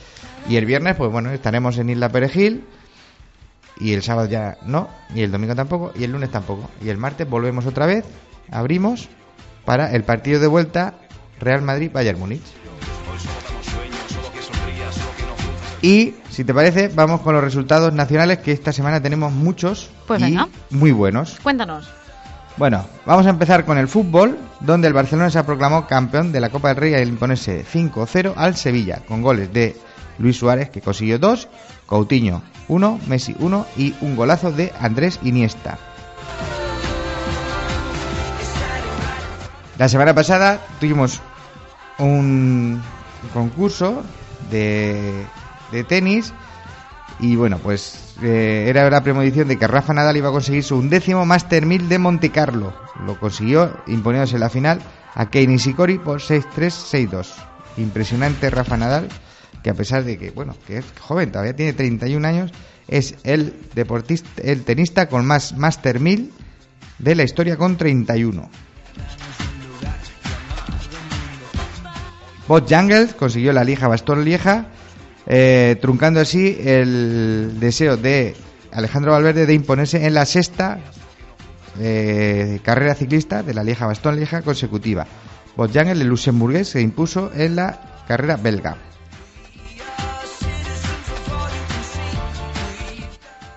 Y 0.48 0.56
el 0.56 0.66
viernes, 0.66 0.96
pues 0.96 1.12
bueno, 1.12 1.32
estaremos 1.32 1.78
en 1.78 1.92
Isla 1.92 2.10
Perejil 2.10 2.66
y 3.80 3.94
el 3.94 4.04
sábado 4.04 4.28
ya 4.28 4.58
no, 4.66 4.90
y 5.16 5.22
el 5.22 5.32
domingo 5.32 5.56
tampoco, 5.56 5.92
y 5.96 6.04
el 6.04 6.12
lunes 6.12 6.30
tampoco. 6.30 6.70
Y 6.84 6.90
el 6.90 6.98
martes 6.98 7.28
volvemos 7.30 7.66
otra 7.66 7.86
vez, 7.86 8.06
abrimos 8.52 9.08
para 9.66 9.94
el 9.94 10.04
partido 10.04 10.40
de 10.40 10.48
vuelta 10.48 10.96
Real 11.40 11.62
Madrid-Bayern 11.62 12.20
Múnich. 12.20 12.44
Y, 15.82 16.16
si 16.30 16.44
te 16.44 16.54
parece, 16.54 16.90
vamos 16.90 17.22
con 17.22 17.34
los 17.34 17.44
resultados 17.44 17.94
nacionales, 17.94 18.40
que 18.40 18.52
esta 18.52 18.74
semana 18.74 19.02
tenemos 19.02 19.32
muchos 19.32 19.90
Pues 20.08 20.20
y 20.22 20.26
venga. 20.26 20.50
muy 20.72 20.92
buenos. 20.92 21.40
Cuéntanos. 21.42 21.90
Bueno, 22.58 22.86
vamos 23.06 23.26
a 23.26 23.30
empezar 23.30 23.64
con 23.64 23.78
el 23.78 23.88
fútbol, 23.88 24.38
donde 24.60 24.90
el 24.90 24.94
Barcelona 24.94 25.30
se 25.30 25.42
proclamó 25.46 25.88
campeón 25.88 26.34
de 26.34 26.42
la 26.42 26.50
Copa 26.50 26.68
del 26.70 26.78
Rey 26.78 26.94
al 26.94 27.08
imponerse 27.08 27.64
5-0 27.66 28.34
al 28.36 28.58
Sevilla, 28.58 29.02
con 29.08 29.22
goles 29.22 29.54
de 29.54 29.78
Luis 30.18 30.36
Suárez, 30.36 30.70
que 30.70 30.82
consiguió 30.82 31.18
dos, 31.18 31.48
Coutinho 31.90 32.44
1, 32.68 33.00
Messi 33.08 33.36
1 33.40 33.66
y 33.76 33.96
un 34.02 34.16
golazo 34.16 34.52
de 34.52 34.72
Andrés 34.80 35.20
Iniesta. 35.24 35.80
La 39.80 39.90
semana 39.90 40.14
pasada 40.14 40.62
tuvimos 40.80 41.20
un 41.98 42.82
concurso 43.34 44.04
de, 44.52 45.26
de 45.72 45.84
tenis 45.84 46.34
y 47.20 47.36
bueno, 47.36 47.58
pues 47.58 48.16
eh, 48.22 48.66
era 48.68 48.90
la 48.90 49.02
premonición 49.02 49.48
de 49.48 49.58
que 49.58 49.68
Rafa 49.68 49.94
Nadal 49.94 50.18
iba 50.18 50.30
a 50.30 50.34
conseguir 50.34 50.64
su 50.64 50.78
undécimo 50.78 51.26
Master 51.26 51.66
1000 51.66 51.90
de 51.90 52.00
Monte 52.00 52.30
Carlo. 52.30 52.74
Lo 53.06 53.20
consiguió 53.20 53.78
imponiéndose 53.88 54.36
en 54.36 54.42
la 54.42 54.50
final 54.50 54.80
a 55.16 55.30
Kei 55.30 55.48
Nishikori 55.48 55.98
por 55.98 56.22
6-3, 56.22 57.10
6-2. 57.10 57.28
Impresionante 57.78 58.50
Rafa 58.50 58.78
Nadal, 58.78 59.10
que 59.64 59.70
a 59.70 59.74
pesar 59.74 60.04
de 60.04 60.18
que, 60.18 60.32
bueno, 60.32 60.56
que 60.66 60.78
es 60.78 60.86
joven, 61.00 61.32
todavía 61.32 61.56
tiene 61.56 61.74
31 61.74 62.28
años, 62.28 62.52
es 62.88 63.16
el 63.24 63.54
deportista, 63.76 64.42
el 64.42 64.64
tenista 64.64 65.10
con 65.10 65.26
más 65.26 65.56
Master 65.58 66.00
1000 66.00 66.32
de 66.98 67.16
la 67.16 67.24
historia 67.24 67.58
con 67.58 67.78
31. 67.78 68.50
Bob 72.48 72.66
Jungels 72.68 73.14
consiguió 73.14 73.54
la 73.54 73.64
Lieja 73.64 73.88
Bastón 73.88 74.26
Lieja, 74.26 74.70
eh, 75.28 75.78
truncando 75.80 76.20
así 76.20 76.58
el 76.60 77.60
deseo 77.60 77.96
de 77.96 78.36
Alejandro 78.72 79.12
Valverde 79.12 79.46
de 79.46 79.54
imponerse 79.54 80.06
en 80.06 80.16
la 80.16 80.26
sexta 80.26 80.80
eh, 81.80 82.60
carrera 82.64 82.96
ciclista 82.96 83.44
de 83.44 83.54
la 83.54 83.64
Lieja 83.64 83.86
Bastón 83.86 84.16
Lieja 84.16 84.42
consecutiva. 84.42 85.06
Bob 85.56 85.72
Jungels, 85.72 86.02
el 86.02 86.08
luxemburgués, 86.08 86.70
se 86.70 86.82
impuso 86.82 87.32
en 87.36 87.56
la 87.56 88.04
carrera 88.08 88.36
belga. 88.38 88.89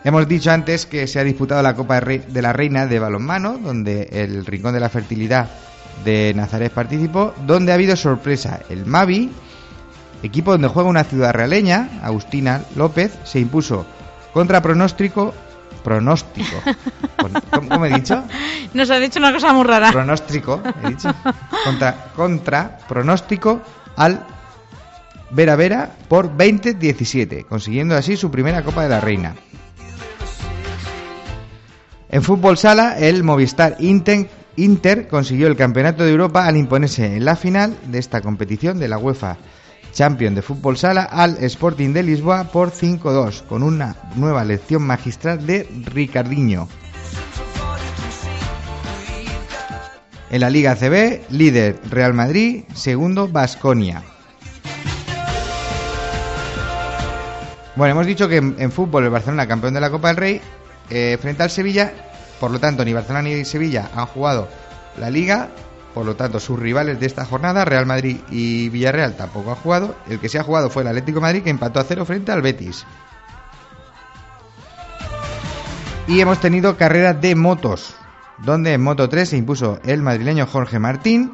Hemos 0.04 0.26
dicho 0.26 0.50
antes 0.50 0.84
que 0.84 1.06
se 1.06 1.20
ha 1.20 1.24
disputado 1.24 1.62
la 1.62 1.76
Copa 1.76 2.00
de 2.00 2.42
la 2.42 2.52
Reina 2.52 2.86
de 2.86 2.98
balonmano, 2.98 3.58
donde 3.58 4.08
el 4.10 4.44
Rincón 4.44 4.74
de 4.74 4.80
la 4.80 4.88
Fertilidad 4.88 5.48
de 6.04 6.32
Nazaret 6.34 6.72
participó, 6.72 7.32
donde 7.46 7.70
ha 7.70 7.76
habido 7.76 7.94
sorpresa. 7.94 8.60
El 8.68 8.84
Mavi, 8.84 9.30
equipo 10.24 10.50
donde 10.50 10.66
juega 10.66 10.88
una 10.88 11.04
ciudad 11.04 11.32
realeña, 11.32 11.88
Agustina 12.02 12.62
López, 12.74 13.12
se 13.22 13.38
impuso 13.38 13.86
contra 14.32 14.60
pronóstico. 14.60 15.32
Pronóstico. 15.84 16.56
¿Cómo, 17.16 17.68
cómo 17.68 17.86
he 17.86 17.94
dicho? 17.94 18.24
Nos 18.74 18.90
ha 18.90 18.98
dicho 18.98 19.20
una 19.20 19.32
cosa 19.32 19.52
muy 19.52 19.64
rara. 19.64 19.92
Pronóstico, 19.92 20.60
he 20.82 20.88
dicho. 20.88 21.14
Contra, 21.64 22.06
contra 22.16 22.78
pronóstico 22.88 23.62
al 23.96 24.26
Vera 25.30 25.54
Vera 25.54 25.90
por 26.08 26.36
20-17, 26.36 27.46
consiguiendo 27.46 27.96
así 27.96 28.16
su 28.16 28.32
primera 28.32 28.62
Copa 28.64 28.82
de 28.82 28.88
la 28.88 29.00
Reina. 29.00 29.34
En 32.12 32.22
fútbol 32.22 32.58
sala, 32.58 32.98
el 32.98 33.24
Movistar 33.24 33.76
Inter, 33.78 34.28
Inter 34.56 35.08
consiguió 35.08 35.46
el 35.46 35.56
Campeonato 35.56 36.04
de 36.04 36.10
Europa 36.10 36.46
al 36.46 36.58
imponerse 36.58 37.16
en 37.16 37.24
la 37.24 37.36
final 37.36 37.74
de 37.86 37.98
esta 37.98 38.20
competición 38.20 38.78
de 38.78 38.86
la 38.86 38.98
UEFA 38.98 39.38
Champion 39.94 40.34
de 40.34 40.42
fútbol 40.42 40.76
sala 40.76 41.04
al 41.04 41.42
Sporting 41.42 41.94
de 41.94 42.02
Lisboa 42.02 42.44
por 42.44 42.70
5-2, 42.70 43.44
con 43.46 43.62
una 43.62 43.96
nueva 44.16 44.44
lección 44.44 44.82
magistral 44.82 45.46
de 45.46 45.66
Ricardinho. 45.86 46.68
En 50.30 50.40
la 50.42 50.50
Liga 50.50 50.76
CB, 50.76 51.30
líder 51.30 51.80
Real 51.88 52.12
Madrid, 52.12 52.64
segundo 52.74 53.26
Basconia. 53.26 54.02
Bueno, 57.74 57.92
hemos 57.92 58.06
dicho 58.06 58.28
que 58.28 58.36
en 58.36 58.70
fútbol 58.70 59.04
el 59.04 59.10
Barcelona 59.10 59.48
campeón 59.48 59.72
de 59.72 59.80
la 59.80 59.90
Copa 59.90 60.08
del 60.08 60.16
Rey 60.18 60.40
eh, 60.94 61.16
frente 61.18 61.42
al 61.42 61.50
Sevilla, 61.50 61.90
por 62.38 62.50
lo 62.50 62.60
tanto 62.60 62.84
ni 62.84 62.92
Barcelona 62.92 63.22
ni 63.22 63.46
Sevilla 63.46 63.88
han 63.96 64.04
jugado 64.04 64.46
la 64.98 65.08
Liga, 65.08 65.48
por 65.94 66.04
lo 66.04 66.16
tanto 66.16 66.38
sus 66.38 66.58
rivales 66.58 67.00
de 67.00 67.06
esta 67.06 67.24
jornada, 67.24 67.64
Real 67.64 67.86
Madrid 67.86 68.18
y 68.30 68.68
Villarreal 68.68 69.16
tampoco 69.16 69.52
han 69.52 69.56
jugado, 69.56 69.96
el 70.06 70.20
que 70.20 70.28
se 70.28 70.38
ha 70.38 70.42
jugado 70.42 70.68
fue 70.68 70.82
el 70.82 70.88
Atlético 70.88 71.22
Madrid 71.22 71.42
que 71.42 71.48
empató 71.48 71.80
a 71.80 71.84
cero 71.84 72.04
frente 72.04 72.30
al 72.30 72.42
Betis. 72.42 72.84
Y 76.08 76.20
hemos 76.20 76.40
tenido 76.40 76.76
carreras 76.76 77.18
de 77.22 77.36
motos, 77.36 77.94
donde 78.44 78.74
en 78.74 78.82
Moto 78.82 79.08
3 79.08 79.30
se 79.30 79.38
impuso 79.38 79.80
el 79.84 80.02
madrileño 80.02 80.46
Jorge 80.46 80.78
Martín, 80.78 81.32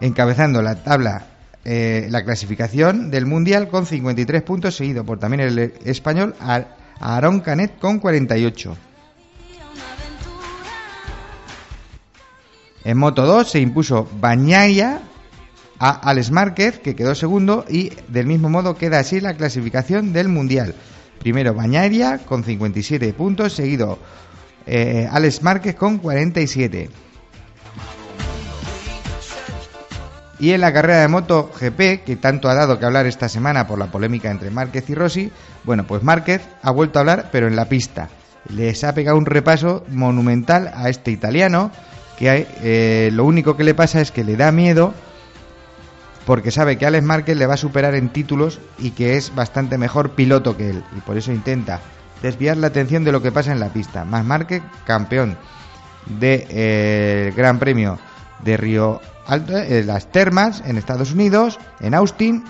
encabezando 0.00 0.62
la 0.62 0.84
tabla, 0.84 1.26
eh, 1.64 2.06
la 2.10 2.22
clasificación 2.22 3.10
del 3.10 3.26
Mundial 3.26 3.66
con 3.66 3.86
53 3.86 4.42
puntos, 4.42 4.76
seguido 4.76 5.02
por 5.04 5.18
también 5.18 5.40
el 5.40 5.58
español 5.84 6.36
Ar- 7.00 7.12
Aarón 7.24 7.40
Canet 7.40 7.78
con 7.78 7.98
48. 7.98 8.76
En 12.84 12.98
Moto 12.98 13.24
2 13.24 13.50
se 13.50 13.60
impuso 13.60 14.06
Bañaya 14.20 15.00
a 15.78 15.90
Alex 15.90 16.30
Márquez, 16.30 16.78
que 16.78 16.94
quedó 16.94 17.14
segundo, 17.14 17.64
y 17.68 17.90
del 18.08 18.26
mismo 18.26 18.50
modo 18.50 18.76
queda 18.76 18.98
así 18.98 19.20
la 19.20 19.34
clasificación 19.34 20.12
del 20.12 20.28
Mundial. 20.28 20.74
Primero 21.18 21.54
Bañaria 21.54 22.18
con 22.18 22.44
57 22.44 23.12
puntos, 23.14 23.54
seguido 23.54 23.98
eh, 24.66 25.08
Alex 25.10 25.42
Márquez 25.42 25.74
con 25.74 25.98
47. 25.98 26.90
Y 30.44 30.52
en 30.52 30.60
la 30.60 30.74
carrera 30.74 31.00
de 31.00 31.08
moto 31.08 31.50
GP, 31.58 32.04
que 32.04 32.16
tanto 32.20 32.50
ha 32.50 32.54
dado 32.54 32.78
que 32.78 32.84
hablar 32.84 33.06
esta 33.06 33.30
semana 33.30 33.66
por 33.66 33.78
la 33.78 33.86
polémica 33.86 34.30
entre 34.30 34.50
Márquez 34.50 34.90
y 34.90 34.94
Rossi, 34.94 35.32
bueno, 35.64 35.86
pues 35.86 36.02
Márquez 36.02 36.42
ha 36.60 36.70
vuelto 36.70 36.98
a 36.98 37.00
hablar, 37.00 37.30
pero 37.32 37.46
en 37.46 37.56
la 37.56 37.64
pista. 37.64 38.10
Les 38.50 38.84
ha 38.84 38.92
pegado 38.92 39.16
un 39.16 39.24
repaso 39.24 39.86
monumental 39.88 40.70
a 40.74 40.90
este 40.90 41.12
italiano, 41.12 41.70
que 42.18 42.46
eh, 42.60 43.08
lo 43.10 43.24
único 43.24 43.56
que 43.56 43.64
le 43.64 43.72
pasa 43.72 44.02
es 44.02 44.10
que 44.10 44.22
le 44.22 44.36
da 44.36 44.52
miedo 44.52 44.92
porque 46.26 46.50
sabe 46.50 46.76
que 46.76 46.84
Alex 46.84 47.02
Márquez 47.02 47.38
le 47.38 47.46
va 47.46 47.54
a 47.54 47.56
superar 47.56 47.94
en 47.94 48.10
títulos 48.10 48.60
y 48.78 48.90
que 48.90 49.16
es 49.16 49.34
bastante 49.34 49.78
mejor 49.78 50.10
piloto 50.10 50.58
que 50.58 50.68
él, 50.68 50.84
y 50.94 51.00
por 51.00 51.16
eso 51.16 51.32
intenta 51.32 51.80
desviar 52.20 52.58
la 52.58 52.66
atención 52.66 53.02
de 53.02 53.12
lo 53.12 53.22
que 53.22 53.32
pasa 53.32 53.50
en 53.50 53.60
la 53.60 53.72
pista. 53.72 54.04
Más 54.04 54.26
Márquez, 54.26 54.62
campeón 54.84 55.38
del 56.04 56.20
de, 56.20 56.46
eh, 56.50 57.32
Gran 57.34 57.58
Premio 57.58 57.98
de 58.44 58.58
Río 58.58 59.00
las 59.26 60.12
Termas 60.12 60.62
en 60.66 60.76
Estados 60.76 61.12
Unidos, 61.12 61.58
en 61.80 61.94
Austin, 61.94 62.44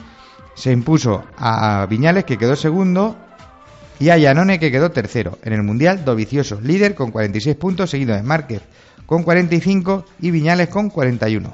se 0.54 0.72
impuso 0.72 1.24
a 1.36 1.86
Viñales 1.88 2.24
que 2.24 2.38
quedó 2.38 2.56
segundo 2.56 3.16
y 3.98 4.10
a 4.10 4.18
Yanone 4.18 4.58
que 4.58 4.70
quedó 4.70 4.90
tercero. 4.90 5.38
En 5.42 5.52
el 5.52 5.62
Mundial, 5.62 6.04
Dovicioso, 6.04 6.60
líder 6.60 6.94
con 6.94 7.10
46 7.10 7.56
puntos, 7.56 7.90
seguido 7.90 8.14
de 8.14 8.22
Márquez 8.22 8.62
con 9.06 9.22
45 9.22 10.04
y 10.20 10.30
Viñales 10.30 10.68
con 10.68 10.90
41. 10.90 11.52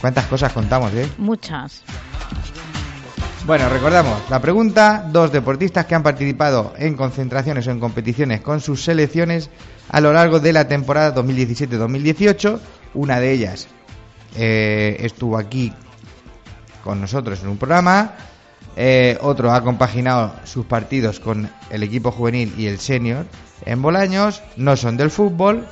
¿Cuántas 0.00 0.26
cosas 0.26 0.52
contamos, 0.52 0.92
eh? 0.94 1.08
Muchas. 1.18 1.82
Bueno, 3.46 3.68
recordamos 3.68 4.28
la 4.28 4.40
pregunta, 4.40 5.08
dos 5.10 5.30
deportistas 5.30 5.86
que 5.86 5.94
han 5.94 6.02
participado 6.02 6.74
en 6.78 6.96
concentraciones 6.96 7.66
o 7.66 7.70
en 7.70 7.78
competiciones 7.78 8.40
con 8.40 8.60
sus 8.60 8.82
selecciones 8.82 9.50
a 9.88 10.00
lo 10.00 10.12
largo 10.12 10.40
de 10.40 10.52
la 10.52 10.68
temporada 10.68 11.14
2017-2018. 11.14 12.58
Una 12.94 13.20
de 13.20 13.32
ellas 13.32 13.68
eh, 14.36 14.96
estuvo 15.00 15.38
aquí 15.38 15.72
con 16.82 17.00
nosotros 17.00 17.42
en 17.42 17.48
un 17.48 17.58
programa, 17.58 18.14
eh, 18.76 19.18
otro 19.20 19.52
ha 19.52 19.62
compaginado 19.62 20.34
sus 20.44 20.66
partidos 20.66 21.18
con 21.18 21.50
el 21.70 21.82
equipo 21.82 22.12
juvenil 22.12 22.54
y 22.56 22.66
el 22.66 22.78
senior 22.78 23.26
en 23.64 23.82
Bolaños, 23.82 24.42
no 24.56 24.76
son 24.76 24.96
del 24.96 25.10
fútbol 25.10 25.66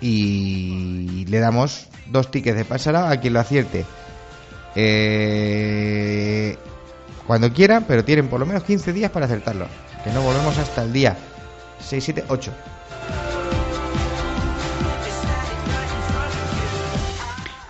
y 0.00 1.24
le 1.28 1.38
damos 1.38 1.86
dos 2.06 2.30
tickets 2.30 2.56
de 2.56 2.64
pasará 2.64 3.10
a 3.10 3.20
quien 3.20 3.34
lo 3.34 3.40
acierte. 3.40 3.84
Eh, 4.74 6.56
cuando 7.26 7.52
quieran, 7.52 7.84
pero 7.86 8.04
tienen 8.04 8.28
por 8.28 8.40
lo 8.40 8.46
menos 8.46 8.64
15 8.64 8.92
días 8.92 9.10
para 9.10 9.26
acertarlo. 9.26 9.66
Que 10.04 10.10
no 10.12 10.22
volvemos 10.22 10.58
hasta 10.58 10.82
el 10.82 10.92
día 10.92 11.16
6, 11.80 12.04
7, 12.04 12.24
8. 12.28 12.52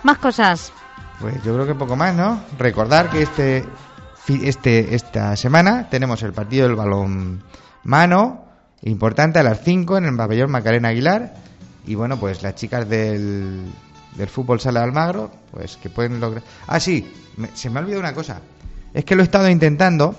Más 0.03 0.17
cosas. 0.19 0.71
Pues 1.19 1.35
yo 1.43 1.53
creo 1.53 1.65
que 1.65 1.75
poco 1.75 1.95
más, 1.95 2.15
¿no? 2.15 2.41
Recordar 2.57 3.09
que 3.09 3.21
este, 3.23 3.65
este 4.27 4.95
esta 4.95 5.35
semana 5.35 5.89
tenemos 5.89 6.21
el 6.23 6.31
partido 6.33 6.67
del 6.67 6.75
balón 6.75 7.43
mano, 7.83 8.45
importante 8.83 9.39
a 9.39 9.43
las 9.43 9.61
5 9.63 9.97
en 9.97 10.05
el 10.05 10.15
pabellón 10.15 10.51
Macarena 10.51 10.89
Aguilar. 10.89 11.33
Y 11.85 11.95
bueno, 11.95 12.17
pues 12.17 12.43
las 12.43 12.55
chicas 12.55 12.87
del, 12.87 13.65
del 14.15 14.27
fútbol 14.27 14.59
sala 14.59 14.81
de 14.81 14.85
Almagro, 14.87 15.31
pues 15.51 15.77
que 15.77 15.89
pueden 15.89 16.19
lograr. 16.19 16.43
Ah, 16.67 16.79
sí, 16.79 17.11
me- 17.37 17.49
se 17.55 17.69
me 17.69 17.79
ha 17.79 17.81
olvidado 17.81 18.01
una 18.01 18.13
cosa. 18.13 18.39
Es 18.93 19.03
que 19.05 19.15
lo 19.15 19.21
he 19.23 19.25
estado 19.25 19.49
intentando. 19.49 20.15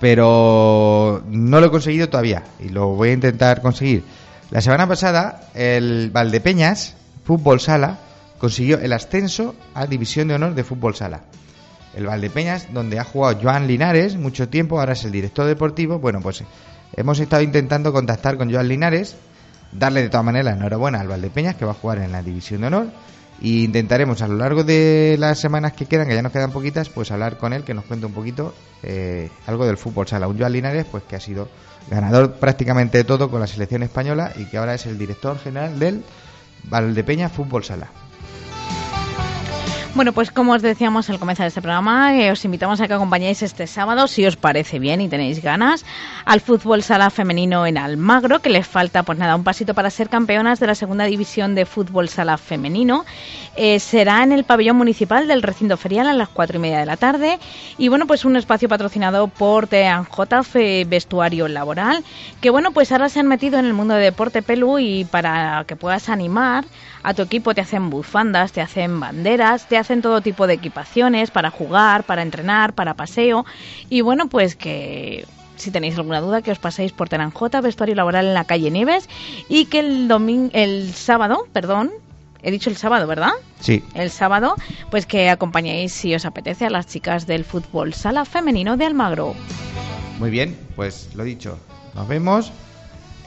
Pero 0.00 1.22
no 1.28 1.60
lo 1.60 1.66
he 1.66 1.70
conseguido 1.70 2.08
todavía 2.08 2.44
y 2.60 2.68
lo 2.68 2.88
voy 2.88 3.10
a 3.10 3.14
intentar 3.14 3.62
conseguir. 3.62 4.04
La 4.50 4.60
semana 4.60 4.86
pasada, 4.86 5.48
el 5.54 6.10
Valdepeñas 6.10 6.94
Fútbol 7.24 7.60
Sala 7.60 7.98
consiguió 8.38 8.78
el 8.78 8.92
ascenso 8.92 9.54
a 9.74 9.86
División 9.86 10.28
de 10.28 10.34
Honor 10.34 10.54
de 10.54 10.64
Fútbol 10.64 10.94
Sala. 10.94 11.20
El 11.94 12.06
Valdepeñas, 12.06 12.72
donde 12.72 12.98
ha 12.98 13.04
jugado 13.04 13.38
Joan 13.42 13.66
Linares 13.66 14.16
mucho 14.16 14.48
tiempo, 14.48 14.80
ahora 14.80 14.92
es 14.92 15.04
el 15.04 15.12
director 15.12 15.46
deportivo. 15.46 15.98
Bueno, 15.98 16.20
pues 16.22 16.44
hemos 16.96 17.18
estado 17.18 17.42
intentando 17.42 17.92
contactar 17.92 18.36
con 18.36 18.50
Joan 18.52 18.68
Linares, 18.68 19.16
darle 19.72 20.02
de 20.02 20.08
todas 20.08 20.24
maneras 20.24 20.56
enhorabuena 20.56 21.00
al 21.00 21.08
Valdepeñas, 21.08 21.56
que 21.56 21.64
va 21.64 21.72
a 21.72 21.74
jugar 21.74 21.98
en 21.98 22.12
la 22.12 22.22
División 22.22 22.60
de 22.60 22.66
Honor. 22.68 22.86
Y 23.40 23.64
intentaremos 23.64 24.20
a 24.22 24.28
lo 24.28 24.36
largo 24.36 24.64
de 24.64 25.16
las 25.18 25.38
semanas 25.38 25.72
que 25.72 25.86
quedan, 25.86 26.08
que 26.08 26.14
ya 26.14 26.22
nos 26.22 26.32
quedan 26.32 26.50
poquitas, 26.50 26.88
pues 26.88 27.10
hablar 27.12 27.38
con 27.38 27.52
él, 27.52 27.62
que 27.62 27.74
nos 27.74 27.84
cuente 27.84 28.06
un 28.06 28.12
poquito 28.12 28.54
eh, 28.82 29.30
algo 29.46 29.64
del 29.66 29.76
fútbol 29.76 30.08
sala. 30.08 30.26
Un 30.26 30.38
Joan 30.38 30.52
Linares, 30.52 30.86
pues 30.90 31.04
que 31.04 31.16
ha 31.16 31.20
sido 31.20 31.48
ganador 31.88 32.34
prácticamente 32.34 32.98
de 32.98 33.04
todo 33.04 33.30
con 33.30 33.40
la 33.40 33.46
selección 33.46 33.82
española 33.82 34.32
y 34.36 34.46
que 34.46 34.58
ahora 34.58 34.74
es 34.74 34.86
el 34.86 34.98
director 34.98 35.38
general 35.38 35.78
del 35.78 36.02
Valdepeñas 36.64 37.32
Fútbol 37.32 37.64
Sala. 37.64 37.88
Bueno, 39.94 40.12
pues 40.12 40.30
como 40.30 40.52
os 40.52 40.62
decíamos 40.62 41.10
al 41.10 41.18
comenzar 41.18 41.46
este 41.46 41.62
programa, 41.62 42.14
eh, 42.14 42.30
os 42.30 42.44
invitamos 42.44 42.80
a 42.80 42.86
que 42.86 42.94
acompañéis 42.94 43.42
este 43.42 43.66
sábado, 43.66 44.06
si 44.06 44.24
os 44.26 44.36
parece 44.36 44.78
bien 44.78 45.00
y 45.00 45.08
tenéis 45.08 45.42
ganas, 45.42 45.84
al 46.24 46.40
fútbol 46.40 46.82
sala 46.82 47.10
femenino 47.10 47.66
en 47.66 47.78
Almagro, 47.78 48.40
que 48.40 48.50
les 48.50 48.66
falta 48.66 49.02
pues 49.02 49.18
nada, 49.18 49.34
un 49.34 49.44
pasito 49.44 49.74
para 49.74 49.90
ser 49.90 50.08
campeonas 50.08 50.60
de 50.60 50.68
la 50.68 50.74
segunda 50.76 51.04
división 51.06 51.54
de 51.54 51.64
fútbol 51.64 52.08
sala 52.08 52.36
femenino. 52.36 53.06
Eh, 53.56 53.80
será 53.80 54.22
en 54.22 54.30
el 54.30 54.44
pabellón 54.44 54.76
municipal 54.76 55.26
del 55.26 55.42
recinto 55.42 55.76
ferial 55.76 56.06
a 56.06 56.12
las 56.12 56.28
cuatro 56.28 56.58
y 56.58 56.60
media 56.60 56.78
de 56.78 56.86
la 56.86 56.96
tarde. 56.96 57.40
Y 57.76 57.88
bueno, 57.88 58.06
pues 58.06 58.24
un 58.24 58.36
espacio 58.36 58.68
patrocinado 58.68 59.26
por 59.26 59.66
TANJ 59.66 60.86
Vestuario 60.86 61.48
Laboral, 61.48 62.04
que 62.40 62.50
bueno, 62.50 62.70
pues 62.70 62.92
ahora 62.92 63.08
se 63.08 63.18
han 63.18 63.26
metido 63.26 63.58
en 63.58 63.64
el 63.64 63.74
mundo 63.74 63.94
de 63.94 64.04
deporte 64.04 64.42
Pelu 64.42 64.78
y 64.78 65.06
para 65.06 65.64
que 65.66 65.74
puedas 65.74 66.08
animar 66.08 66.66
a 67.02 67.14
tu 67.14 67.22
equipo 67.22 67.54
te 67.54 67.60
hacen 67.60 67.90
bufandas, 67.90 68.52
te 68.52 68.60
hacen 68.60 69.00
banderas, 69.00 69.66
te 69.66 69.77
hacen 69.78 70.02
todo 70.02 70.20
tipo 70.20 70.46
de 70.46 70.54
equipaciones 70.54 71.30
para 71.30 71.50
jugar, 71.50 72.04
para 72.04 72.22
entrenar, 72.22 72.74
para 72.74 72.94
paseo. 72.94 73.44
Y 73.88 74.00
bueno, 74.02 74.28
pues 74.28 74.56
que 74.56 75.24
si 75.56 75.70
tenéis 75.70 75.96
alguna 75.96 76.20
duda 76.20 76.42
que 76.42 76.50
os 76.52 76.58
paséis 76.58 76.92
por 76.92 77.08
Teranjota, 77.08 77.60
vestuario 77.60 77.94
laboral 77.94 78.26
en 78.26 78.34
la 78.34 78.44
calle 78.44 78.70
Nieves 78.70 79.08
y 79.48 79.64
que 79.66 79.80
el 79.80 80.06
domingo, 80.08 80.50
el 80.52 80.92
sábado, 80.94 81.46
perdón, 81.52 81.90
he 82.42 82.50
dicho 82.52 82.70
el 82.70 82.76
sábado, 82.76 83.06
¿verdad? 83.08 83.32
Sí, 83.58 83.82
El 83.94 84.10
sábado, 84.10 84.54
pues 84.90 85.06
que 85.06 85.28
acompañéis 85.30 85.92
si 85.92 86.14
os 86.14 86.24
apetece 86.24 86.66
a 86.66 86.70
las 86.70 86.86
chicas 86.86 87.26
del 87.26 87.44
fútbol 87.44 87.92
sala 87.94 88.24
femenino 88.24 88.76
de 88.76 88.86
Almagro. 88.86 89.34
muy 90.20 90.30
bien, 90.30 90.56
pues 90.76 91.08
lo 91.16 91.24
dicho. 91.24 91.58
Nos 91.96 92.06
vemos 92.06 92.52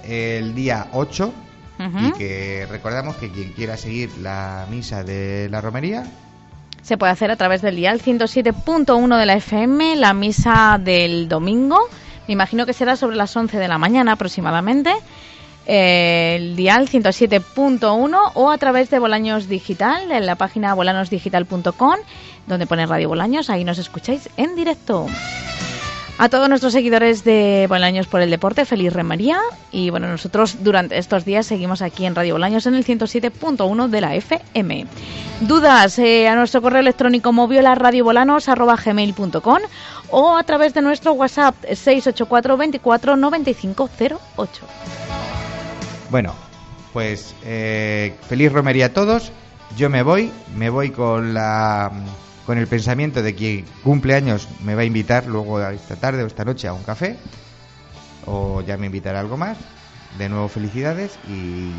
el 0.05 0.55
día 0.55 0.87
8 0.93 1.33
Ujú. 1.79 1.97
y 2.07 2.11
que 2.13 2.67
recordamos 2.69 3.15
que 3.17 3.29
quien 3.31 3.51
quiera 3.53 3.75
seguir 3.75 4.09
la 4.21 4.65
misa 4.69 5.03
de 5.03 5.49
la 5.49 5.59
romería, 5.61 6.05
Se 6.81 6.97
puede 6.97 7.11
hacer 7.11 7.31
a 7.31 7.35
través 7.35 7.61
del 7.61 7.75
dial 7.75 8.01
107.1 8.01 9.17
de 9.17 9.25
la 9.25 9.33
FM, 9.33 9.95
la 9.97 10.13
misa 10.13 10.79
del 10.83 11.29
domingo. 11.29 11.79
Me 12.27 12.33
imagino 12.33 12.65
que 12.65 12.73
será 12.73 12.95
sobre 12.95 13.15
las 13.15 13.35
11 13.35 13.57
de 13.57 13.67
la 13.67 13.77
mañana 13.77 14.13
aproximadamente. 14.13 14.91
El 15.65 16.55
dial 16.55 16.89
107.1 16.89 18.31
o 18.33 18.49
a 18.49 18.57
través 18.57 18.89
de 18.89 18.99
Bolaños 18.99 19.47
Digital, 19.47 20.11
en 20.11 20.25
la 20.25 20.35
página 20.35 20.73
bolanosdigital.com, 20.73 21.95
donde 22.47 22.67
pone 22.67 22.85
Radio 22.87 23.09
Bolaños, 23.09 23.49
ahí 23.49 23.63
nos 23.63 23.77
escucháis 23.77 24.29
en 24.37 24.55
directo. 24.55 25.05
A 26.21 26.29
todos 26.29 26.47
nuestros 26.49 26.73
seguidores 26.73 27.23
de 27.23 27.65
Bolaños 27.67 28.05
por 28.05 28.21
el 28.21 28.29
Deporte, 28.29 28.65
feliz 28.65 28.93
Remaría. 28.93 29.39
Y 29.71 29.89
bueno, 29.89 30.07
nosotros 30.07 30.57
durante 30.61 30.99
estos 30.99 31.25
días 31.25 31.47
seguimos 31.47 31.81
aquí 31.81 32.05
en 32.05 32.13
Radio 32.13 32.35
Bolaños 32.35 32.67
en 32.67 32.75
el 32.75 32.85
107.1 32.85 33.89
de 33.89 34.01
la 34.01 34.13
FM. 34.13 34.85
Dudas 35.39 35.97
eh, 35.97 36.27
a 36.27 36.35
nuestro 36.35 36.61
correo 36.61 36.81
electrónico 36.81 37.33
moviolaradioBolanos.gmail.com 37.33 39.59
o 40.11 40.37
a 40.37 40.43
través 40.43 40.75
de 40.75 40.83
nuestro 40.83 41.13
WhatsApp 41.13 41.55
684 41.63 42.55
24 42.55 43.15
9508. 43.15 44.67
Bueno, 46.11 46.35
pues 46.93 47.33
eh, 47.43 48.15
feliz 48.29 48.51
romería 48.51 48.85
a 48.85 48.93
todos. 48.93 49.31
Yo 49.75 49.89
me 49.89 50.03
voy, 50.03 50.31
me 50.55 50.69
voy 50.69 50.91
con 50.91 51.33
la 51.33 51.91
con 52.45 52.57
el 52.57 52.67
pensamiento 52.67 53.21
de 53.21 53.35
que 53.35 53.65
cumpleaños 53.83 54.47
me 54.63 54.75
va 54.75 54.81
a 54.81 54.85
invitar 54.85 55.25
luego 55.27 55.61
esta 55.61 55.95
tarde 55.95 56.23
o 56.23 56.27
esta 56.27 56.45
noche 56.45 56.67
a 56.67 56.73
un 56.73 56.83
café 56.83 57.17
o 58.25 58.61
ya 58.61 58.77
me 58.77 58.87
invitará 58.87 59.19
a 59.19 59.21
algo 59.21 59.37
más. 59.37 59.57
De 60.17 60.27
nuevo 60.27 60.49
felicidades 60.49 61.17
y 61.27 61.71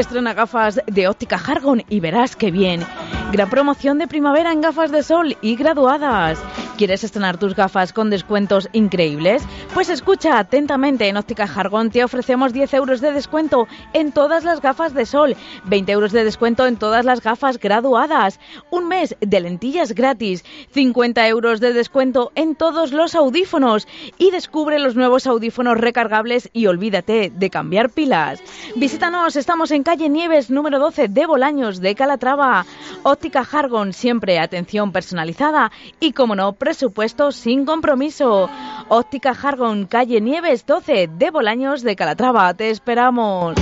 Estrena 0.00 0.32
gafas 0.32 0.80
de 0.86 1.08
óptica 1.08 1.36
Hargon 1.36 1.82
y 1.90 2.00
verás 2.00 2.34
que 2.34 2.50
bien. 2.50 2.86
Gran 3.32 3.50
promoción 3.50 3.98
de 3.98 4.08
primavera 4.08 4.50
en 4.50 4.62
gafas 4.62 4.90
de 4.90 5.02
sol 5.02 5.36
y 5.42 5.56
graduadas. 5.56 6.42
¿Quieres 6.78 7.04
estrenar 7.04 7.36
tus 7.36 7.54
gafas 7.54 7.92
con 7.92 8.08
descuentos 8.08 8.70
increíbles? 8.72 9.42
Pues 9.74 9.90
escucha 9.90 10.38
atentamente. 10.38 11.06
En 11.06 11.18
Óptica 11.18 11.46
Jargón 11.46 11.90
te 11.90 12.02
ofrecemos 12.02 12.54
10 12.54 12.72
euros 12.72 13.02
de 13.02 13.12
descuento 13.12 13.68
en 13.92 14.12
todas 14.12 14.44
las 14.44 14.62
gafas 14.62 14.94
de 14.94 15.04
sol, 15.04 15.36
20 15.66 15.92
euros 15.92 16.12
de 16.12 16.24
descuento 16.24 16.66
en 16.66 16.78
todas 16.78 17.04
las 17.04 17.20
gafas 17.20 17.58
graduadas, 17.58 18.40
un 18.70 18.88
mes 18.88 19.14
de 19.20 19.40
lentillas 19.40 19.94
gratis, 19.94 20.42
50 20.72 21.28
euros 21.28 21.60
de 21.60 21.74
descuento 21.74 22.32
en 22.34 22.56
todos 22.56 22.92
los 22.92 23.14
audífonos 23.14 23.86
y 24.16 24.30
descubre 24.30 24.78
los 24.78 24.96
nuevos 24.96 25.26
audífonos 25.26 25.76
recargables 25.76 26.48
y 26.54 26.66
olvídate 26.66 27.30
de 27.30 27.50
cambiar 27.50 27.90
pilas. 27.90 28.42
Visítanos, 28.74 29.36
estamos 29.36 29.70
en 29.70 29.82
calle 29.90 30.08
Nieves 30.08 30.50
número 30.50 30.78
12 30.78 31.08
de 31.08 31.26
Bolaños 31.26 31.80
de 31.80 31.96
Calatrava. 31.96 32.64
Óptica 33.02 33.44
Jargon, 33.44 33.92
siempre 33.92 34.38
atención 34.38 34.92
personalizada 34.92 35.72
y 35.98 36.12
como 36.12 36.36
no, 36.36 36.52
presupuesto 36.52 37.32
sin 37.32 37.64
compromiso. 37.64 38.48
Óptica 38.88 39.34
Jargon, 39.34 39.86
calle 39.86 40.20
Nieves 40.20 40.64
12 40.64 41.08
de 41.08 41.30
Bolaños 41.32 41.82
de 41.82 41.96
Calatrava. 41.96 42.54
Te 42.54 42.70
esperamos. 42.70 43.56